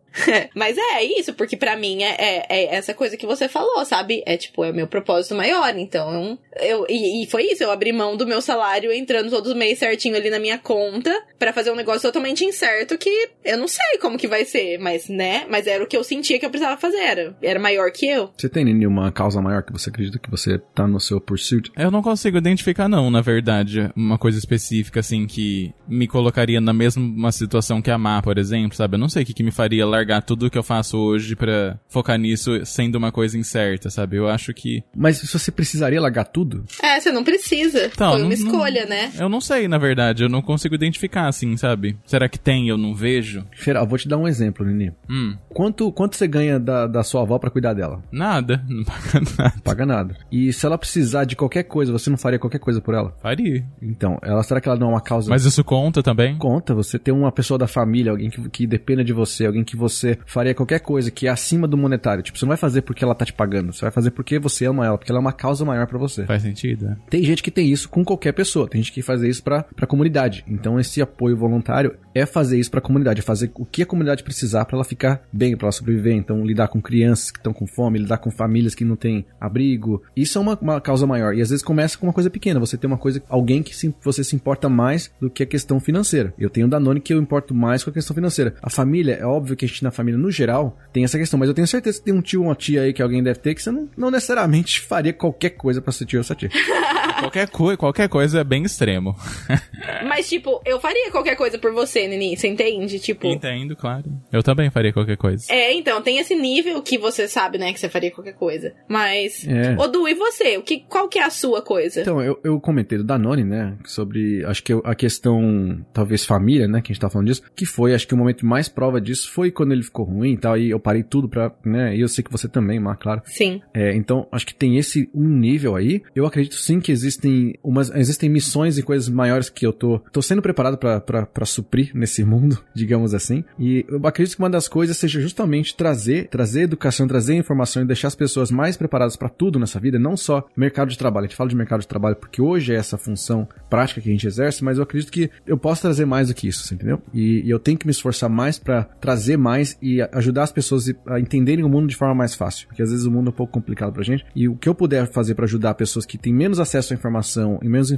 [0.56, 3.86] mas é, é isso, porque para mim é, é, é, essa coisa que você falou,
[3.86, 4.24] sabe?
[4.26, 5.78] É tipo, é o meu propósito maior.
[5.78, 6.86] Então, eu.
[6.90, 10.16] E, e foi isso, eu abri mão do meu salário entrando todos os meses certinho
[10.16, 14.18] ali na minha conta para fazer um negócio totalmente incerto que eu não sei como
[14.18, 15.46] que vai ser, mas, né?
[15.50, 16.98] Mas era o que eu sentia que eu precisava fazer.
[16.98, 18.32] Era, era maior que eu.
[18.36, 21.72] Você tem nenhuma causa maior que você acredita que você tá no seu pursuit?
[21.78, 26.74] Eu não consigo identificar, não, na verdade, uma coisa específica, assim, que me colocaria na
[26.74, 28.96] mesma situação que amar, por exemplo, sabe?
[28.96, 31.80] Eu não sei o que, que me faria largar tudo que eu faço hoje para
[31.88, 34.18] focar nisso sendo uma coisa incerta, sabe?
[34.18, 34.84] Eu acho que.
[34.96, 36.66] Mas se você precisaria largar tudo?
[36.82, 37.86] É, você não precisa.
[37.86, 39.12] Então, Foi uma não, escolha, não, né?
[39.20, 40.24] Eu não sei, na verdade.
[40.24, 41.98] Eu não consigo identificar, assim, sabe?
[42.06, 43.46] Será que tem eu não vejo?
[43.56, 44.92] Feral, vou te dar um exemplo, Nini.
[45.10, 45.36] Hum.
[45.50, 48.04] Quanto, quanto você ganha da, da sua avó para cuidar dela?
[48.12, 48.64] Nada.
[48.86, 49.54] Não paga nada.
[49.64, 50.18] Paga nada.
[50.32, 53.16] E se ela precisar de qualquer coisa, você não faria qualquer coisa por ela?
[53.22, 53.66] Faria.
[53.82, 55.30] Então, ela será que ela não é uma causa.
[55.30, 56.38] Mas isso conta também?
[56.38, 56.74] Conta.
[56.74, 60.18] Você tem uma pessoa da família, alguém que, que dependa de você, alguém que você
[60.26, 62.24] faria qualquer coisa que é acima do monetário.
[62.24, 63.74] Tipo, você não vai fazer porque ela tá te pagando.
[63.74, 66.26] Você vai fazer porque você ama ela, porque ela é uma causa maior para você.
[66.26, 66.88] Faz sentido.
[66.88, 66.96] É.
[67.10, 68.68] Tem gente que tem isso com qualquer pessoa.
[68.68, 70.44] Tem gente que faz isso pra, pra comunidade.
[70.48, 73.20] Então, esse apoio voluntário é fazer isso pra comunidade.
[73.20, 76.14] É fazer o que a comunidade precisar para ela ficar bem, para ela sobreviver.
[76.14, 80.04] Então, lidar com crianças que estão com fome, lidar com famílias que não têm abrigo.
[80.16, 81.34] Isso é uma, uma causa maior.
[81.34, 82.60] E às vezes começa com uma coisa pequena.
[82.60, 85.80] Você tem uma coisa, alguém que se, você se importa mais do que a questão
[85.80, 86.34] financeira.
[86.38, 88.56] Eu tenho o Danone que eu importo mais com a questão financeira.
[88.62, 91.40] A família, é óbvio que a gente na família, no geral, tem essa questão.
[91.40, 93.40] Mas eu tenho certeza que tem um tio ou uma tia aí que alguém deve
[93.40, 96.50] ter que você não, não necessariamente faria qualquer coisa pra ser tio ou essa tia.
[97.20, 99.16] qualquer, co qualquer coisa é bem extremo.
[100.08, 102.36] Mas, tipo, eu faria qualquer coisa por você, Nini.
[102.36, 103.00] Você entende?
[103.00, 103.28] Tipo.
[103.28, 104.06] Entendo, claro.
[104.32, 105.46] Eu também faria qualquer coisa.
[105.50, 108.65] É, então, tem esse nível que você sabe, né, que você faria qualquer coisa.
[108.88, 109.46] Mas.
[109.48, 109.76] É.
[109.78, 110.58] Ô, Du, e você?
[110.58, 112.02] O que, qual que é a sua coisa?
[112.02, 113.78] Então, eu, eu comentei do Danone, né?
[113.86, 114.44] Sobre.
[114.46, 116.82] Acho que a questão, talvez família, né?
[116.82, 117.42] Que a gente tá falando disso.
[117.56, 120.38] Que foi, acho que o momento mais prova disso foi quando ele ficou ruim e
[120.38, 120.58] tal.
[120.58, 121.52] E eu parei tudo pra.
[121.64, 121.96] né?
[121.96, 123.22] E eu sei que você também, Mar, claro.
[123.26, 123.62] Sim.
[123.74, 126.02] É, então, acho que tem esse um nível aí.
[126.16, 127.90] Eu acredito sim que existem umas.
[127.92, 132.64] Existem missões e coisas maiores que eu tô, tô sendo preparado para suprir nesse mundo,
[132.76, 133.44] digamos assim.
[133.60, 137.86] E eu acredito que uma das coisas seja justamente trazer, trazer educação, trazer informação e
[137.86, 141.26] deixar as pessoas mais preparadas para tudo nessa vida, não só mercado de trabalho.
[141.26, 144.12] A gente fala de mercado de trabalho porque hoje é essa função prática que a
[144.12, 147.02] gente exerce, mas eu acredito que eu posso trazer mais do que isso, entendeu?
[147.14, 150.86] E, e eu tenho que me esforçar mais para trazer mais e ajudar as pessoas
[151.08, 153.36] a entenderem o mundo de forma mais fácil, porque às vezes o mundo é um
[153.36, 154.26] pouco complicado pra gente.
[154.36, 157.60] E o que eu puder fazer para ajudar pessoas que têm menos acesso à informação
[157.62, 157.94] e menos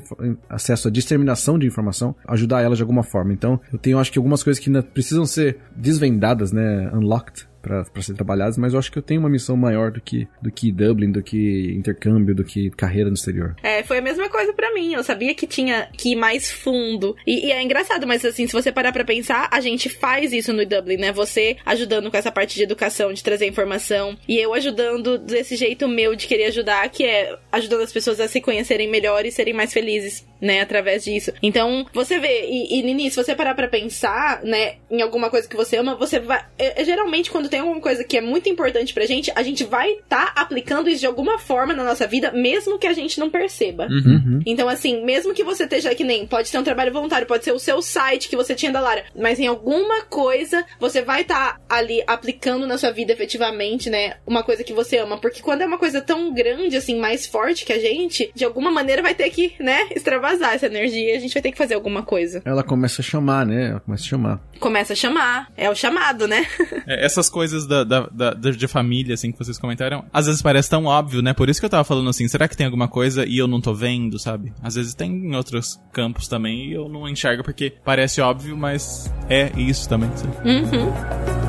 [0.50, 3.34] acesso à disseminação de informação, ajudar elas de alguma forma.
[3.34, 7.86] Então, eu tenho acho que algumas coisas que ainda precisam ser desvendadas, né, unlocked para
[8.02, 10.72] ser trabalhadas, mas eu acho que eu tenho uma missão maior do que do que
[10.72, 13.56] Dublin, do que intercâmbio, do que carreira no exterior.
[13.62, 14.94] É, foi a mesma coisa para mim.
[14.94, 17.16] Eu sabia que tinha que ir mais fundo.
[17.26, 20.54] E, e, é engraçado, mas assim, se você parar para pensar, a gente faz isso
[20.54, 21.12] no Dublin, né?
[21.12, 25.88] Você ajudando com essa parte de educação, de trazer informação, e eu ajudando desse jeito
[25.88, 29.54] meu de querer ajudar, que é ajudando as pessoas a se conhecerem melhor e serem
[29.54, 31.32] mais felizes né, através disso.
[31.42, 35.48] Então, você vê, e, e Nini, se você parar pra pensar, né, em alguma coisa
[35.48, 36.44] que você ama, você vai.
[36.58, 39.64] É, é, geralmente, quando tem alguma coisa que é muito importante pra gente, a gente
[39.64, 43.20] vai estar tá aplicando isso de alguma forma na nossa vida, mesmo que a gente
[43.20, 43.88] não perceba.
[43.88, 44.42] Uhum.
[44.46, 47.52] Então, assim, mesmo que você esteja que nem, pode ser um trabalho voluntário, pode ser
[47.52, 51.54] o seu site que você tinha da Lara, mas em alguma coisa você vai estar
[51.54, 55.18] tá ali aplicando na sua vida efetivamente, né, uma coisa que você ama.
[55.18, 58.72] Porque quando é uma coisa tão grande, assim, mais forte que a gente, de alguma
[58.72, 59.88] maneira vai ter que, né,
[60.28, 62.42] extravasar essa energia, a gente vai ter que fazer alguma coisa.
[62.44, 63.72] Ela começa a chamar, né?
[63.72, 64.42] Ela começa a chamar.
[64.60, 65.52] Começa a chamar.
[65.56, 66.46] É o chamado, né?
[66.86, 70.70] é, essas coisas da, da, da, de família, assim, que vocês comentaram, às vezes parece
[70.70, 71.34] tão óbvio, né?
[71.34, 73.62] Por isso que eu tava falando assim, será que tem alguma coisa e eu não
[73.62, 74.54] tô vendo, sabe?
[74.62, 79.12] Às vezes tem em outros campos também e eu não enxergo porque parece óbvio, mas
[79.30, 80.36] é isso também, sabe?
[80.48, 81.47] Uhum.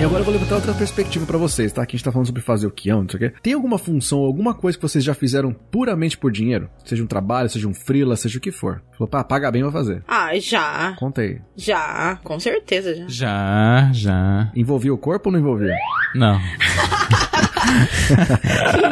[0.00, 1.82] E agora eu vou levantar outra perspectiva para vocês, tá?
[1.82, 3.32] Aqui a gente tá falando sobre fazer o que não sei o quê.
[3.42, 6.68] Tem alguma função, alguma coisa que vocês já fizeram puramente por dinheiro?
[6.84, 8.82] Seja um trabalho, seja um freela, seja o que for.
[8.92, 10.02] Falou, pá, paga bem, vai fazer.
[10.08, 10.94] Ah, já.
[10.98, 11.40] Conta aí.
[11.56, 13.06] Já, com certeza já.
[13.08, 14.52] Já, já.
[14.56, 15.76] Envolvia o corpo ou não envolvia?
[16.14, 16.40] Não.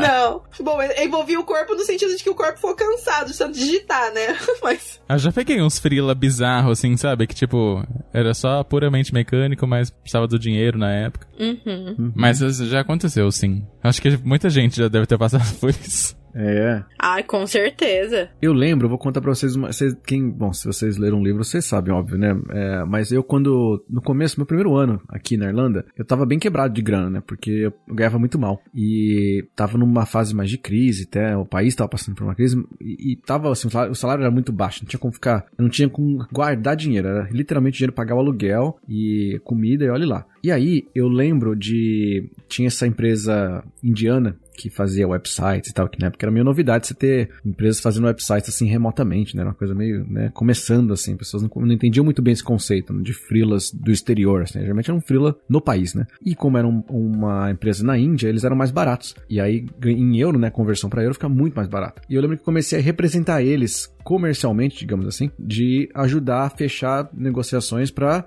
[0.01, 0.43] não.
[0.63, 4.13] Bom, envolvia o corpo no sentido de que o corpo ficou cansado de tanto digitar,
[4.13, 4.37] né?
[4.63, 5.01] Mas.
[5.09, 7.27] Eu já peguei uns freela bizarros, assim, sabe?
[7.27, 11.27] Que tipo, era só puramente mecânico, mas precisava do dinheiro na época.
[11.39, 11.97] Uhum.
[11.99, 12.13] Uhum.
[12.15, 13.67] Mas já aconteceu, sim.
[13.83, 16.17] Acho que muita gente já deve ter passado por isso.
[16.35, 16.83] É.
[16.99, 18.31] Ai, com certeza.
[18.41, 21.45] Eu lembro, vou contar pra vocês, uma, vocês quem, bom, se vocês leram um livro,
[21.45, 22.39] vocês sabem, óbvio, né?
[22.51, 26.39] É, mas eu quando, no começo, meu primeiro ano aqui na Irlanda, eu tava bem
[26.39, 27.23] quebrado de grana, né?
[27.27, 28.63] Porque eu ganhava muito mal.
[28.75, 32.63] E tava numa fase mais de crise, até o país tava passando por uma crise,
[32.81, 35.47] e, e tava assim, o salário, o salário, era muito baixo, não tinha como ficar,
[35.59, 40.07] não tinha como guardar dinheiro, era literalmente dinheiro pagar o aluguel e comida e olhe
[40.07, 40.27] lá.
[40.43, 42.31] E aí, eu lembro de.
[42.49, 46.87] Tinha essa empresa indiana que fazia websites e tal, que na época era meio novidade
[46.87, 49.41] você ter empresas fazendo websites assim remotamente, né?
[49.41, 50.31] Era uma coisa meio, né?
[50.35, 53.03] Começando assim, pessoas não, não entendiam muito bem esse conceito né?
[53.03, 54.61] de freelas do exterior, assim.
[54.61, 56.07] Geralmente era um freela no país, né?
[56.23, 59.15] E como era um, uma empresa na Índia, eles eram mais baratos.
[59.31, 60.51] E aí, em euro, né?
[60.51, 62.03] Conversão para euro fica muito mais barato.
[62.09, 67.09] E eu lembro que comecei a representar eles comercialmente, digamos assim, de ajudar a fechar
[67.13, 68.25] negociações para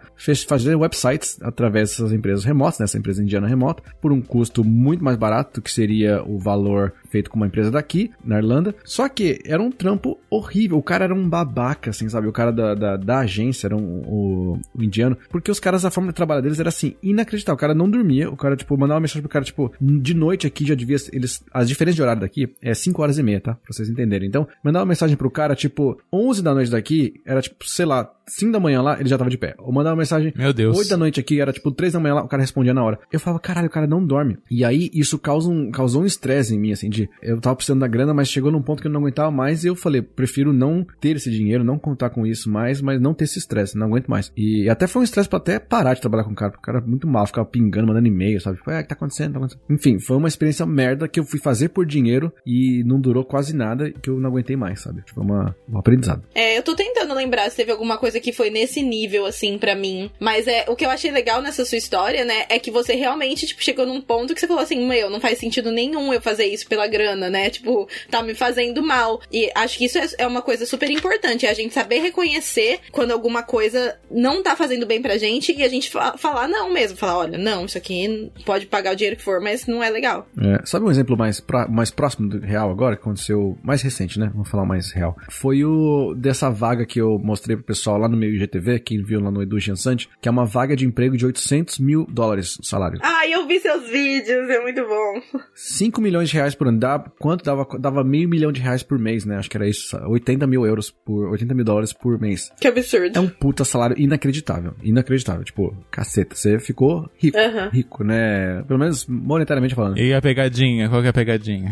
[0.48, 5.04] fazer websites através dessas empresas remotas, nessa né, empresa indiana remota, por um custo muito
[5.04, 8.74] mais barato que seria o valor feito com uma empresa daqui, na Irlanda.
[8.84, 10.80] Só que era um trampo horrível.
[10.80, 12.28] O cara era um babaca, assim, sabe?
[12.28, 15.16] O cara da, da, da agência era um, o, o, indiano.
[15.30, 17.56] Porque os caras, a forma de trabalho deles era assim, inacreditável.
[17.56, 18.32] O cara não dormia.
[18.32, 20.98] O cara, tipo, mandava uma mensagem pro cara, tipo, de noite aqui já devia.
[21.12, 23.54] Eles, as diferenças de horário daqui é 5 horas e meia, tá?
[23.54, 24.28] Pra vocês entenderem.
[24.28, 28.12] Então, mandava uma mensagem pro cara, tipo, 11 da noite daqui, era tipo, sei lá,
[28.28, 29.54] 5 da manhã lá, ele já tava de pé.
[29.60, 30.78] Ou mandava uma mensagem, Meu Deus.
[30.78, 33.00] 8 da noite aqui, era tipo 3 da manhã lá, o cara respondia na hora.
[33.12, 34.38] Eu falava, caralho, o cara não dorme.
[34.50, 37.82] E aí, isso causa um, causou um estresse em mim, assim, de eu tava precisando
[37.82, 40.54] da grana, mas chegou num ponto que eu não aguentava mais e eu falei, prefiro
[40.54, 43.88] não ter esse dinheiro, não contar com isso mais, mas não ter esse estresse, não
[43.88, 44.32] aguento mais.
[44.36, 46.66] E até foi um estresse pra até parar de trabalhar com o cara, porque o
[46.66, 48.58] cara é muito mal, ficava pingando, mandando e-mail, sabe?
[48.58, 49.34] Tipo, é, o que tá acontecendo?
[49.34, 49.64] Tá acontecendo?
[49.70, 53.56] Enfim, foi uma experiência merda que eu fui fazer por dinheiro e não durou quase
[53.56, 55.02] nada, que eu não aguentei mais, sabe?
[55.04, 56.24] Tipo, uma, um aprendizado.
[56.34, 59.76] É, eu tô tentando lembrar se teve alguma coisa que foi nesse nível, assim, para
[59.76, 60.12] mim.
[60.20, 62.46] Mas é o que eu achei legal nessa sua história, né?
[62.50, 65.38] É que você realmente, tipo, chegou num ponto que você falou assim, meu, não faz
[65.38, 67.50] sentido nenhum eu fazer isso pela grana, né?
[67.50, 69.22] Tipo, tá me fazendo mal.
[69.32, 72.80] E acho que isso é, é uma coisa super importante, é a gente saber reconhecer
[72.92, 76.72] quando alguma coisa não tá fazendo bem pra gente e a gente fa falar não
[76.72, 76.98] mesmo.
[76.98, 80.28] Falar, olha, não, isso aqui pode pagar o dinheiro que for, mas não é legal.
[80.40, 84.20] É, sabe um exemplo mais, pra, mais próximo do real agora, que aconteceu mais recente,
[84.20, 84.30] né?
[84.34, 85.18] Vamos falar mais real.
[85.30, 89.20] Foi o dessa vaga que eu mostrei pro pessoal lá no meu IGTV, quem viu
[89.20, 92.64] lá no Edu Jansante, que é uma vaga de emprego de 800 mil dólares o
[92.66, 93.00] salário.
[93.02, 95.40] Ah, eu vi seus vídeos, é muito bom.
[95.54, 96.80] 5 milhões de reais por ano.
[96.80, 97.66] Dá, quanto dava?
[97.80, 99.38] Dava meio milhão de reais por mês, né?
[99.38, 99.98] Acho que era isso.
[99.98, 101.30] 80 mil euros por.
[101.32, 102.52] 80 mil dólares por mês.
[102.60, 103.18] Que absurdo.
[103.18, 104.74] É um puta salário inacreditável.
[104.82, 105.44] Inacreditável.
[105.44, 106.36] Tipo, caceta.
[106.36, 107.38] Você ficou rico.
[107.38, 107.70] Uhum.
[107.70, 108.64] Rico, né?
[108.68, 109.98] Pelo menos monetariamente falando.
[109.98, 110.90] E a pegadinha?
[110.90, 111.72] Qual que é a pegadinha?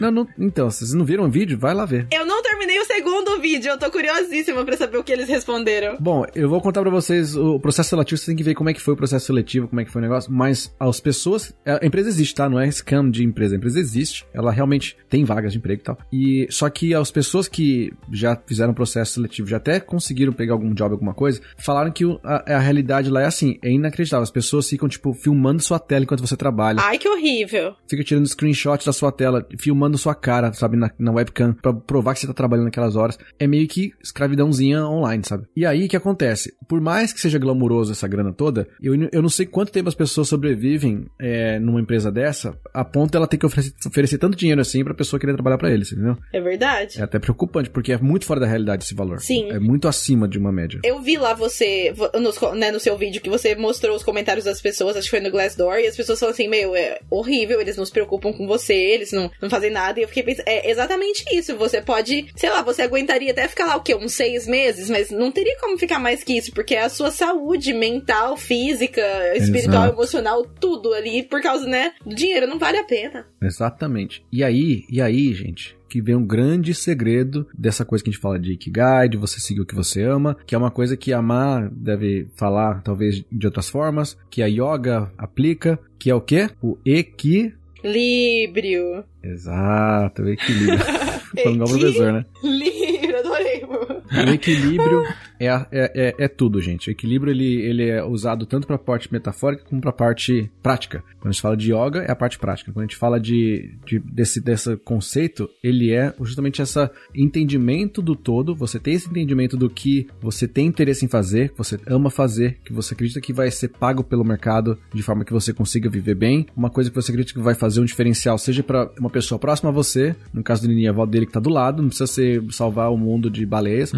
[0.00, 2.06] não, não, então, se vocês não viram o vídeo, vai lá ver.
[2.12, 3.70] Eu não terminei o segundo vídeo.
[3.70, 5.96] Eu tô curiosíssima pra saber o que eles responderam.
[6.00, 8.18] Bom, eu vou contar pra vocês o processo seletivo.
[8.18, 10.00] Você tem que ver como é que foi o processo seletivo, como é que foi
[10.00, 10.32] o negócio.
[10.32, 11.54] Mas as pessoas.
[11.64, 12.48] A empresa existe, tá?
[12.48, 13.54] Não é scam de empresa.
[13.54, 14.26] A empresa existe.
[14.32, 15.98] Ela realmente tem vagas de emprego e tal.
[16.12, 20.72] E só que as pessoas que já fizeram processo seletivo, já até conseguiram pegar algum
[20.72, 24.22] job, alguma coisa, falaram que a, a realidade lá é assim, é inacreditável.
[24.22, 26.80] As pessoas ficam, tipo, filmando sua tela enquanto você trabalha.
[26.82, 27.74] Ai, que horrível.
[27.88, 32.14] Fica tirando screenshot da sua tela, filmando sua cara, sabe, na, na webcam, pra provar
[32.14, 33.18] que você tá trabalhando naquelas horas.
[33.38, 33.92] É meio que
[34.28, 35.46] escravidãozinha online, sabe?
[35.56, 36.54] E aí, o que acontece?
[36.68, 39.94] Por mais que seja glamuroso essa grana toda, eu, eu não sei quanto tempo as
[39.94, 44.60] pessoas sobrevivem é, numa empresa dessa, a ponto ela ter que oferecer, oferecer tanto dinheiro
[44.60, 46.16] assim pra pessoa querer trabalhar para eles, entendeu?
[46.32, 47.00] É verdade.
[47.00, 49.20] É até preocupante, porque é muito fora da realidade esse valor.
[49.20, 49.50] Sim.
[49.50, 50.80] É muito acima de uma média.
[50.84, 54.60] Eu vi lá você, nos, né, no seu vídeo, que você mostrou os comentários das
[54.60, 57.76] pessoas, acho que foi no Glassdoor, e as pessoas falam assim, meu, é horrível, eles
[57.76, 60.70] não se preocupam com você, eles não, não fazem nada, e eu fiquei pensando, é
[60.70, 64.48] exatamente isso, você pode, sei lá, você aguentaria até ficar lá, o quê, uns seis
[64.48, 68.36] meses, mas não teria como ficar mais que isso, porque é a sua saúde mental,
[68.36, 69.00] física,
[69.36, 69.94] espiritual, Exato.
[69.94, 73.24] emocional, tudo ali, por causa, né, do dinheiro, não vale a pena.
[73.40, 74.24] Exatamente.
[74.32, 78.20] E aí, e aí, gente, que vem um grande segredo dessa coisa que a gente
[78.20, 81.12] fala de Ikigai, de você seguir o que você ama, que é uma coisa que
[81.12, 86.20] a Ma deve falar, talvez, de outras formas, que a Yoga aplica, que é o
[86.20, 86.50] quê?
[86.60, 87.54] O Eki...
[87.84, 89.04] Líbrio.
[89.22, 90.78] Exato, o equilíbrio.
[91.36, 92.24] Falando igual professor, né?
[92.42, 93.64] Líbrio, adorei.
[93.64, 95.04] O equilíbrio
[95.40, 96.88] é, é, é, é tudo, gente.
[96.88, 100.50] O equilíbrio ele, ele é usado tanto para a parte metafórica como para a parte
[100.62, 101.02] prática.
[101.20, 102.72] Quando a gente fala de yoga, é a parte prática.
[102.72, 106.78] Quando a gente fala de, de- desse, desse conceito, ele é justamente esse
[107.14, 108.54] entendimento do todo.
[108.54, 112.58] Você tem esse entendimento do que você tem interesse em fazer, que você ama fazer,
[112.64, 116.14] que você acredita que vai ser pago pelo mercado de forma que você consiga viver
[116.14, 116.46] bem.
[116.56, 119.70] Uma coisa que você acredita que vai fazer um diferencial, seja para uma pessoa próxima
[119.70, 122.06] a você, no caso do Nini, a avó dele que tá do lado, não precisa
[122.06, 123.92] ser salvar o mundo de baleias,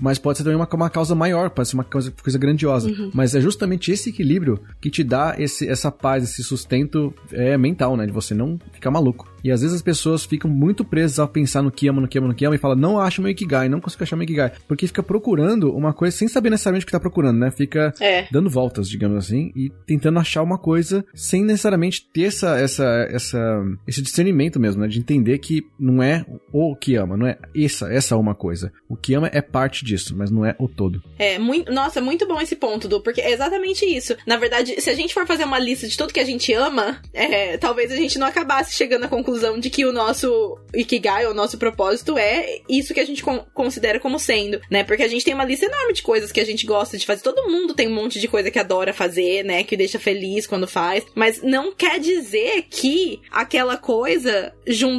[0.00, 2.90] mas pode ser também uma, uma causa maior, pode ser uma coisa, coisa grandiosa.
[3.12, 7.96] Mas é justamente esse equilíbrio que te dá esse, essa paz, esse sustento é, mental,
[7.96, 8.06] né?
[8.06, 9.33] De você não ficar maluco.
[9.44, 12.18] E às vezes as pessoas ficam muito presas a pensar no que ama, no que
[12.18, 14.52] ama, no que ama, e falam, não acho meu Ikigai, não consigo achar meu Ikigai.
[14.66, 17.50] Porque fica procurando uma coisa sem saber necessariamente o que tá procurando, né?
[17.50, 18.26] Fica É.
[18.32, 23.62] dando voltas, digamos assim, e tentando achar uma coisa sem necessariamente ter essa, essa, essa,
[23.86, 24.88] esse discernimento mesmo, né?
[24.88, 28.72] De entender que não é o que ama, não é essa, essa uma coisa.
[28.88, 31.02] O que ama é parte disso, mas não é o todo.
[31.18, 34.16] É, muito, nossa, muito bom esse ponto, Du, porque é exatamente isso.
[34.26, 36.98] Na verdade, se a gente for fazer uma lista de tudo que a gente ama,
[37.12, 41.34] é, talvez a gente não acabasse chegando à conclusão de que o nosso Ikigai, o
[41.34, 44.84] nosso propósito, é isso que a gente con- considera como sendo, né?
[44.84, 47.22] Porque a gente tem uma lista enorme de coisas que a gente gosta de fazer.
[47.22, 49.64] Todo mundo tem um monte de coisa que adora fazer, né?
[49.64, 51.04] Que deixa feliz quando faz.
[51.14, 54.52] Mas não quer dizer que aquela coisa,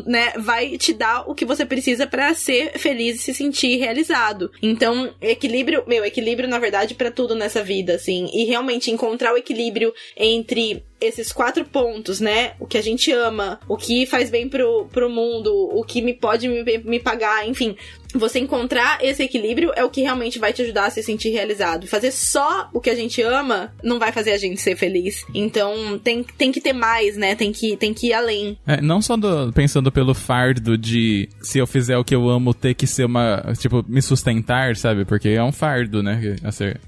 [0.05, 4.51] né, vai te dar o que você precisa pra ser feliz e se sentir realizado.
[4.61, 9.37] Então, equilíbrio, meu, equilíbrio na verdade pra tudo nessa vida, assim, e realmente encontrar o
[9.37, 12.53] equilíbrio entre esses quatro pontos, né?
[12.59, 16.13] O que a gente ama, o que faz bem pro, pro mundo, o que me
[16.13, 17.75] pode me, me pagar, enfim.
[18.15, 21.87] Você encontrar esse equilíbrio é o que realmente vai te ajudar a se sentir realizado.
[21.87, 25.25] Fazer só o que a gente ama não vai fazer a gente ser feliz.
[25.33, 27.35] Então tem, tem que ter mais, né?
[27.35, 28.57] Tem que, tem que ir além.
[28.65, 32.53] É, não só do- pensando pelo fardo de se eu fizer o que eu amo,
[32.53, 33.53] ter que ser uma.
[33.59, 35.05] Tipo, me sustentar, sabe?
[35.05, 36.35] Porque é um fardo, né?
[36.43, 36.79] a ser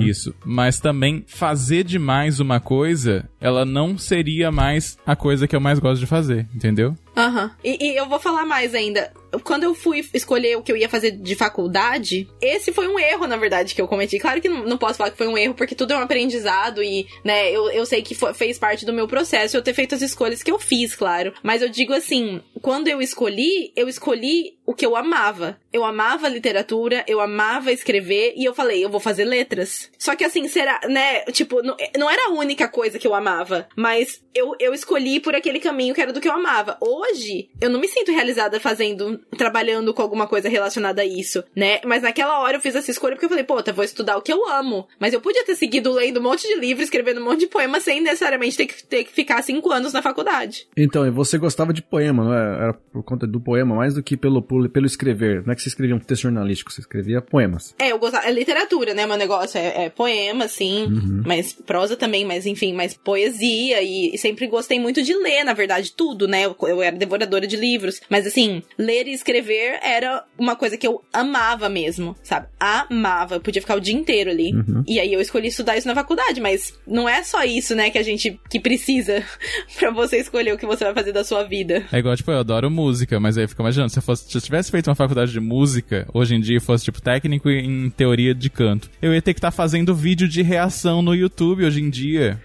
[0.00, 0.34] Isso.
[0.44, 5.78] Mas também fazer demais uma coisa, ela não seria mais a coisa que eu mais
[5.78, 6.96] gosto de fazer, entendeu?
[7.16, 7.50] Aham.
[7.64, 9.10] E, e eu vou falar mais ainda.
[9.44, 13.26] Quando eu fui escolher o que eu ia fazer de faculdade, esse foi um erro,
[13.26, 14.18] na verdade, que eu cometi.
[14.18, 16.82] Claro que não, não posso falar que foi um erro, porque tudo é um aprendizado
[16.82, 19.94] e, né, eu, eu sei que fo- fez parte do meu processo eu ter feito
[19.94, 21.32] as escolhas que eu fiz, claro.
[21.42, 25.58] Mas eu digo assim, quando eu escolhi, eu escolhi o que eu amava.
[25.72, 29.90] Eu amava literatura, eu amava escrever e eu falei, eu vou fazer letras.
[29.98, 33.66] Só que assim, será, né, tipo, não, não era a única coisa que eu amava,
[33.76, 36.76] mas eu, eu escolhi por aquele caminho que era do que eu amava.
[36.80, 41.80] Hoje, eu não me sinto realizada fazendo, trabalhando com alguma coisa relacionada a isso, né?
[41.84, 44.22] Mas naquela hora eu fiz essa escolha porque eu falei, pô, eu vou estudar o
[44.22, 44.86] que eu amo.
[44.98, 47.80] Mas eu podia ter seguido lendo um monte de livro, escrevendo um monte de poema
[47.80, 50.66] sem necessariamente ter que, ter que ficar cinco anos na faculdade.
[50.76, 52.62] Então, e você gostava de poema, não é?
[52.62, 55.44] Era por conta do poema, mais do que pelo, pelo, escrever.
[55.44, 57.74] Não é que você escrevia um texto jornalístico, você escrevia poemas.
[57.78, 58.26] É, eu gostava.
[58.26, 59.06] É literatura, né?
[59.06, 60.88] Meu negócio é, é poema, sim.
[61.26, 63.82] Mas prosa também, mas enfim, mais poesia.
[63.82, 66.44] E, e sempre gostei muito de ler, na verdade, tudo, né?
[66.44, 68.00] Eu, eu era devoradora de livros.
[68.08, 72.46] Mas assim, ler e escrever era uma coisa que eu amava mesmo, sabe?
[72.58, 73.36] Amava.
[73.36, 74.52] Eu podia ficar o dia inteiro ali.
[74.86, 77.98] E aí eu escolhi estudar isso na faculdade, mas não é só isso, né, que
[77.98, 79.22] a gente que precisa
[79.78, 81.84] pra você escolher o que você vai fazer da sua vida.
[81.92, 84.40] É igual, tipo, eu adoro música, mas aí fica imaginando, se eu, fosse, se eu
[84.40, 88.34] tivesse feito uma faculdade de música, hoje em dia, e fosse, tipo, técnico em teoria
[88.34, 91.90] de canto, eu ia ter que estar fazendo vídeo de reação no YouTube hoje em
[91.90, 92.40] dia.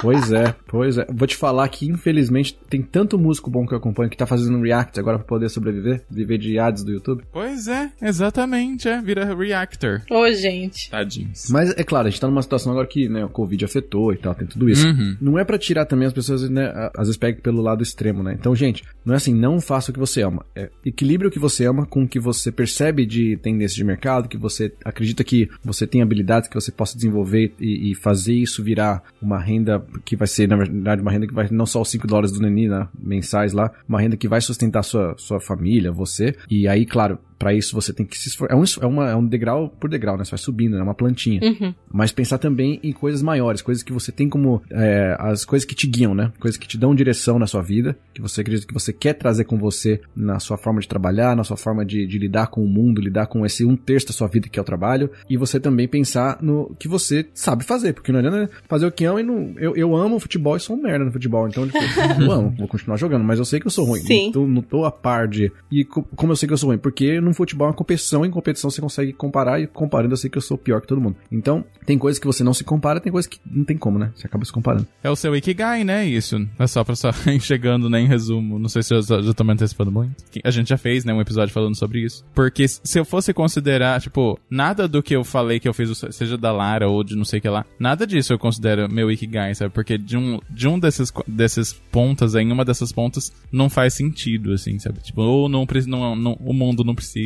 [0.00, 1.06] Pois é, pois é.
[1.10, 4.60] Vou te falar que, infelizmente, tem tanto músico bom que eu acompanho que tá fazendo
[4.60, 7.24] react agora pra poder sobreviver, viver de ads do YouTube.
[7.32, 10.02] Pois é, exatamente, é, vira reactor.
[10.10, 10.90] Ô, gente.
[10.90, 11.48] Tadinhos.
[11.50, 14.16] Mas é claro, a gente tá numa situação agora que, né, o Covid afetou e
[14.16, 14.86] tal, tem tudo isso.
[14.86, 15.16] Uhum.
[15.20, 18.36] Não é pra tirar também as pessoas, né, às vezes pegam pelo lado extremo, né?
[18.38, 20.44] Então, gente, não é assim, não faça o que você ama.
[20.54, 24.28] É, equilibre o que você ama com o que você percebe de tendência de mercado,
[24.28, 28.62] que você acredita que você tem habilidades que você possa desenvolver e, e fazer isso
[28.62, 31.90] virar uma renda que vai ser, na verdade, uma renda que vai não só os
[31.90, 35.92] 5 dólares do Neni, né, mensais lá, uma renda que vai sustentar sua, sua família,
[35.92, 36.34] você.
[36.48, 38.54] E aí, claro, Pra isso você tem que se esforçar.
[38.54, 40.24] É um, é, uma, é um degrau por degrau, né?
[40.24, 41.40] Você vai subindo, é uma plantinha.
[41.42, 41.74] Uhum.
[41.90, 44.62] Mas pensar também em coisas maiores, coisas que você tem como.
[44.70, 46.30] é, as coisas que te guiam, né?
[46.38, 49.44] Coisas que te dão direção na sua vida, que você acredita que você quer trazer
[49.44, 52.68] com você na sua forma de trabalhar, na sua forma de, de lidar com o
[52.68, 55.10] mundo, lidar com esse um terço da sua vida que é o trabalho.
[55.28, 59.06] E você também pensar no que você sabe fazer, porque não adianta fazer o que
[59.06, 59.54] ama e não.
[59.56, 61.78] Eu, eu amo futebol e sou um merda no futebol, então tipo,
[62.20, 64.00] eu amo, vou continuar jogando, mas eu sei que eu sou ruim.
[64.00, 64.26] Sim.
[64.26, 65.50] Não tô, não tô a par de.
[65.72, 66.78] E co- como eu sei que eu sou ruim?
[66.78, 70.28] Porque no futebol é uma competição, em competição você consegue comparar, e comparando eu sei
[70.28, 71.16] que eu sou pior que todo mundo.
[71.30, 74.12] Então, tem coisas que você não se compara, tem coisas que não tem como, né?
[74.14, 74.86] Você acaba se comparando.
[75.02, 76.06] É o seu Ikigai, né?
[76.06, 76.46] Isso.
[76.58, 78.00] É só pra só chegando, né?
[78.00, 78.58] Em resumo.
[78.58, 80.14] Não sei se eu já, já tô me antecipando muito.
[80.44, 81.12] A gente já fez, né?
[81.12, 82.24] Um episódio falando sobre isso.
[82.34, 86.36] Porque se eu fosse considerar, tipo, nada do que eu falei que eu fiz, seja
[86.36, 89.54] da Lara ou de não sei o que lá, nada disso eu considero meu Ikigai,
[89.54, 89.72] sabe?
[89.72, 94.52] Porque de um, de um desses, desses pontas, em uma dessas pontas, não faz sentido,
[94.52, 95.00] assim, sabe?
[95.00, 97.19] Tipo, ou não, não, não o mundo não precisa,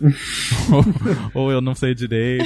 [1.34, 2.44] ou, ou eu não sei direito.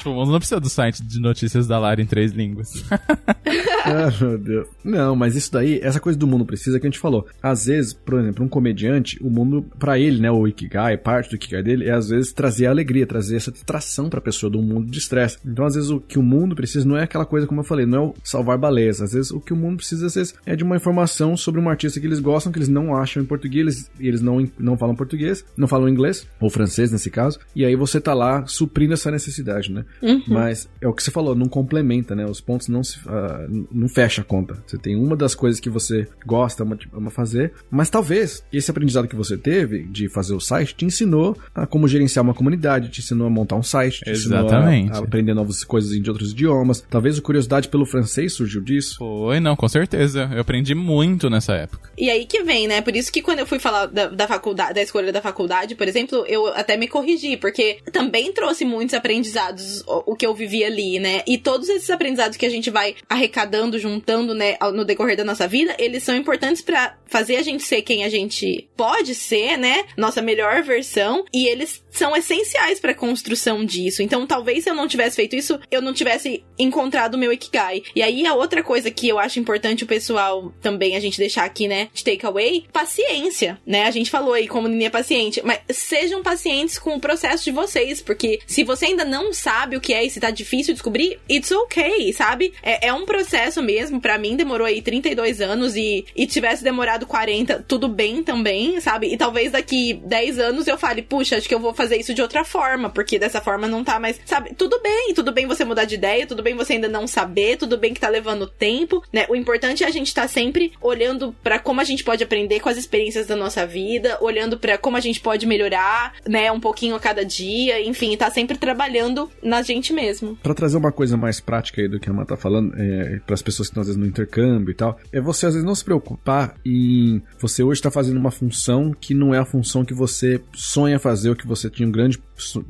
[0.00, 2.82] Tipo, não precisa do site de notícias da Lara em três línguas.
[3.84, 4.66] ah, meu Deus.
[4.82, 7.26] Não, mas isso daí, essa coisa do mundo precisa que a gente falou.
[7.42, 11.36] Às vezes, por exemplo, um comediante, o mundo, pra ele, né, o Ikigai, parte do
[11.36, 14.98] Ikigai dele, é às vezes trazer alegria, trazer essa distração pra pessoa do mundo de
[14.98, 15.36] estresse.
[15.44, 17.84] Então, às vezes, o que o mundo precisa não é aquela coisa, como eu falei,
[17.84, 19.02] não é o salvar baleias.
[19.02, 21.68] Às vezes, o que o mundo precisa, às vezes, é de uma informação sobre um
[21.68, 24.96] artista que eles gostam, que eles não acham em português, eles, eles não, não falam
[24.96, 29.10] português, não falam inglês, ou francês nesse caso, e aí você tá lá suprindo essa
[29.10, 29.84] necessidade, né?
[30.26, 32.24] Mas é o que você falou, não complementa, né?
[32.24, 34.62] Os pontos não se ah, não fecha a conta.
[34.66, 39.08] Você tem uma das coisas que você gosta, ama, ama fazer, mas talvez esse aprendizado
[39.08, 43.00] que você teve de fazer o site te ensinou a como gerenciar uma comunidade, te
[43.00, 44.84] ensinou a montar um site, te Exatamente.
[44.84, 46.84] ensinou a, a aprender novas coisas de outros idiomas.
[46.88, 48.96] Talvez a curiosidade pelo francês surgiu disso.
[48.98, 50.30] Foi, não, com certeza.
[50.32, 51.90] Eu aprendi muito nessa época.
[51.96, 52.80] E aí que vem, né?
[52.80, 55.86] Por isso que quando eu fui falar da, da faculdade, da escolha da faculdade, por
[55.86, 60.98] exemplo, eu até me corrigi, porque também trouxe muitos aprendizados o, que eu vivi ali,
[60.98, 61.22] né?
[61.26, 65.46] E todos esses aprendizados que a gente vai arrecadando, juntando, né, no decorrer da nossa
[65.46, 69.84] vida, eles são importantes pra fazer a gente ser quem a gente pode ser, né?
[69.96, 74.02] Nossa melhor versão, e eles são essenciais pra construção disso.
[74.02, 77.82] Então, talvez se eu não tivesse feito isso, eu não tivesse encontrado o meu Ikigai.
[77.94, 81.44] E aí a outra coisa que eu acho importante o pessoal também a gente deixar
[81.44, 83.84] aqui, né, de takeaway, paciência, né?
[83.84, 87.50] A gente falou aí como Nini é paciente, mas sejam pacientes com o processo de
[87.50, 91.18] vocês, porque se você ainda não sabe o que é e se tá difícil descobrir,
[91.28, 92.52] it's okay, sabe?
[92.62, 97.06] É, é um processo mesmo, pra mim demorou aí 32 anos e, e tivesse demorado
[97.06, 99.12] 40, tudo bem também, sabe?
[99.12, 102.22] E talvez daqui 10 anos eu fale, puxa, acho que eu vou fazer isso de
[102.22, 104.54] outra forma, porque dessa forma não tá mais, sabe?
[104.54, 107.76] Tudo bem, tudo bem você mudar de ideia, tudo bem você ainda não saber, tudo
[107.76, 109.26] bem que tá levando tempo, né?
[109.28, 112.68] O importante é a gente tá sempre olhando pra como a gente pode aprender com
[112.68, 116.94] as experiências da nossa vida, olhando pra como a gente pode melhorar, né, um pouquinho
[116.94, 120.36] a cada dia, enfim, tá sempre trabalhando na gente mesmo.
[120.42, 123.34] Pra trazer uma coisa mais prática aí do que a Ana tá falando, é, para
[123.34, 125.74] as pessoas que estão às vezes no intercâmbio e tal, é você às vezes não
[125.74, 129.94] se preocupar em você hoje tá fazendo uma função que não é a função que
[129.94, 132.18] você sonha fazer ou que você tinha um grande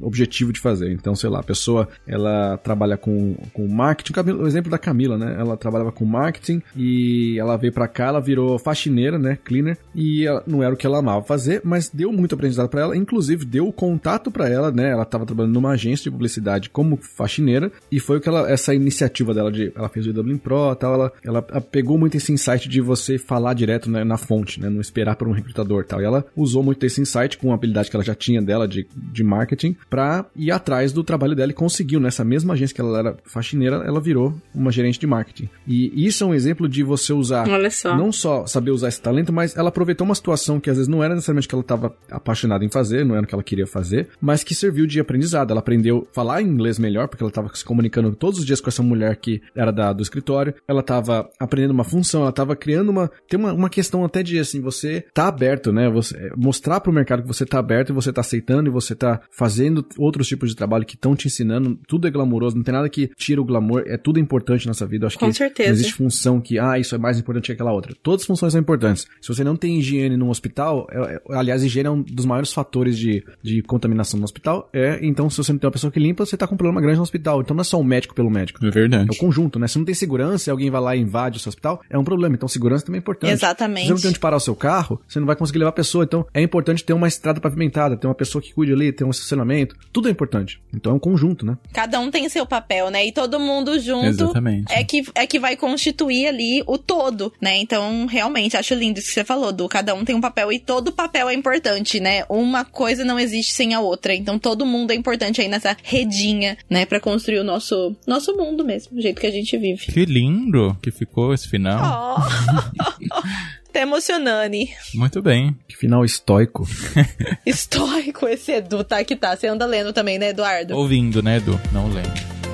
[0.00, 0.92] objetivo de fazer.
[0.92, 5.36] Então, sei lá, a pessoa ela trabalha com, com marketing, o exemplo da Camila, né?
[5.38, 9.38] Ela trabalhava com marketing e ela veio pra cá, ela virou faxineira, né?
[9.44, 12.80] Cleaner, e ela- não era o que ela amava fazer, mas deu muito aprendizado pra
[12.82, 14.90] ela, inclusive deu o contato pra ela, né?
[14.90, 18.74] Ela tava trabalhando numa agência de publicidade como faxineira e foi o que ela, essa
[18.74, 22.70] iniciativa dela de, ela fez o Dublin Pro, tal, ela, ela pegou muito esse insight
[22.70, 24.70] de você falar direto né, na fonte, né?
[24.70, 26.00] Não esperar por um recrutador, tal.
[26.00, 28.86] E ela usou muito esse insight com a habilidade que ela já tinha dela de,
[28.96, 32.98] de marketing pra ir atrás do trabalho dela e conseguiu nessa mesma agência que ela
[32.98, 35.50] era faxineira, ela virou uma gerente de marketing.
[35.66, 37.94] E isso é um exemplo de você usar só.
[37.94, 41.04] não só saber usar esse talento, mas ela aproveitou uma situação que às vezes não
[41.04, 44.08] era necessariamente que ela estava apaixonada em fazer, não era o que ela queria fazer,
[44.18, 45.50] mas que serviu de aprendizado.
[45.50, 48.60] Ela aprendeu a falar inglês inglês melhor, porque ela tava se comunicando todos os dias
[48.60, 50.54] com essa mulher que era da, do escritório.
[50.66, 53.10] Ela tava aprendendo uma função, ela tava criando uma.
[53.28, 55.90] Tem uma, uma questão até de assim, você tá aberto, né?
[55.90, 59.20] Você mostrar pro mercado que você tá aberto e você tá aceitando e você tá
[59.30, 61.78] fazendo outros tipos de trabalho que estão te ensinando.
[61.86, 65.04] Tudo é glamouroso, não tem nada que tira o glamour, é tudo importante nessa vida.
[65.04, 65.68] Eu acho Com que certeza.
[65.68, 67.94] não existe função que, ah, isso é mais importante que aquela outra.
[68.02, 69.06] Todas as funções são importantes.
[69.20, 72.52] Se você não tem higiene num hospital, é, é, aliás, higiene é um dos maiores
[72.52, 75.98] fatores de, de contaminação no hospital, é, então se você não tem uma pessoa que
[75.98, 77.40] limpa, você tá com problema grande no hospital.
[77.40, 78.64] Então não é só o médico pelo médico.
[78.64, 79.08] É verdade.
[79.10, 79.66] É o conjunto, né?
[79.66, 82.04] Se não tem segurança e alguém vai lá e invade o seu hospital, é um
[82.04, 82.34] problema.
[82.34, 83.32] Então segurança também é importante.
[83.32, 83.86] Exatamente.
[83.86, 85.72] Se você não tem onde parar o seu carro, você não vai conseguir levar a
[85.72, 86.04] pessoa.
[86.04, 89.10] Então é importante ter uma estrada pavimentada, ter uma pessoa que cuide ali, ter um
[89.10, 89.76] estacionamento.
[89.92, 90.60] Tudo é importante.
[90.74, 91.56] Então é um conjunto, né?
[91.72, 93.06] Cada um tem seu papel, né?
[93.06, 94.72] E todo mundo junto Exatamente.
[94.72, 97.58] é que, é que vai constituir ali o todo, né?
[97.58, 100.58] Então, realmente, acho lindo isso que você falou, do cada um tem um papel e
[100.58, 102.24] todo papel é importante, né?
[102.28, 104.14] Uma coisa não existe sem a outra.
[104.14, 106.86] Então, todo mundo é importante aí nessa redinha, né?
[106.86, 109.86] Pra construir o nosso, nosso mundo mesmo, o jeito que a gente vive.
[109.86, 112.16] Que lindo que ficou esse final.
[112.18, 113.00] Oh.
[113.72, 114.56] Tá emocionando.
[114.94, 115.56] Muito bem.
[115.68, 116.66] Que final estoico.
[117.46, 119.36] Histórico esse Edu, tá que tá.
[119.36, 120.74] Você anda lendo também, né, Eduardo?
[120.76, 121.60] Ouvindo, né, Edu?
[121.72, 122.10] Não lendo.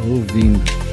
[0.07, 0.86] Ouvindo.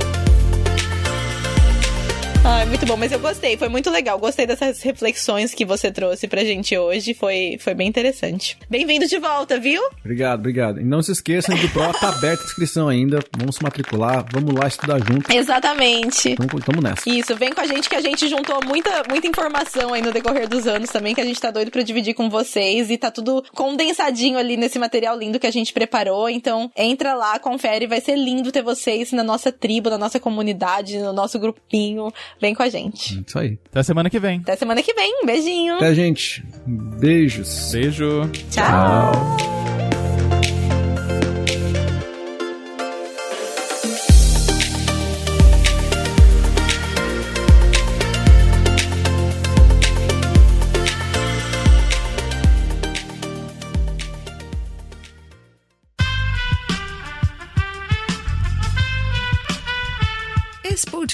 [2.46, 4.20] Ai, muito bom, mas eu gostei, foi muito legal.
[4.20, 8.58] Gostei dessas reflexões que você trouxe pra gente hoje, foi, foi bem interessante.
[8.70, 9.82] Bem-vindo de volta, viu?
[10.02, 10.82] Obrigado, obrigado.
[10.82, 13.20] E não se esqueçam do Pro, tá aberta a inscrição ainda.
[13.38, 15.32] Vamos se matricular, vamos lá estudar junto.
[15.32, 16.32] Exatamente.
[16.32, 17.10] Então, tamo nessa.
[17.10, 20.46] Isso, vem com a gente que a gente juntou muita, muita informação aí no decorrer
[20.46, 23.42] dos anos também, que a gente tá doido pra dividir com vocês e tá tudo
[23.54, 26.28] condensadinho ali nesse material lindo que a gente preparou.
[26.28, 31.00] Então, entra lá, confere, vai ser lindo ter vocês na nossa tribo, na nossa comunidade,
[31.00, 32.12] no nosso grupinho.
[32.44, 33.24] Vem com a gente.
[33.26, 33.58] Isso aí.
[33.72, 34.42] Até semana que vem.
[34.42, 35.22] Até semana que vem.
[35.24, 35.76] Um beijinho.
[35.76, 36.44] Até, gente.
[36.68, 37.72] Beijos.
[37.72, 38.30] Beijo.
[38.52, 39.12] Tchau.
[39.38, 39.63] Esse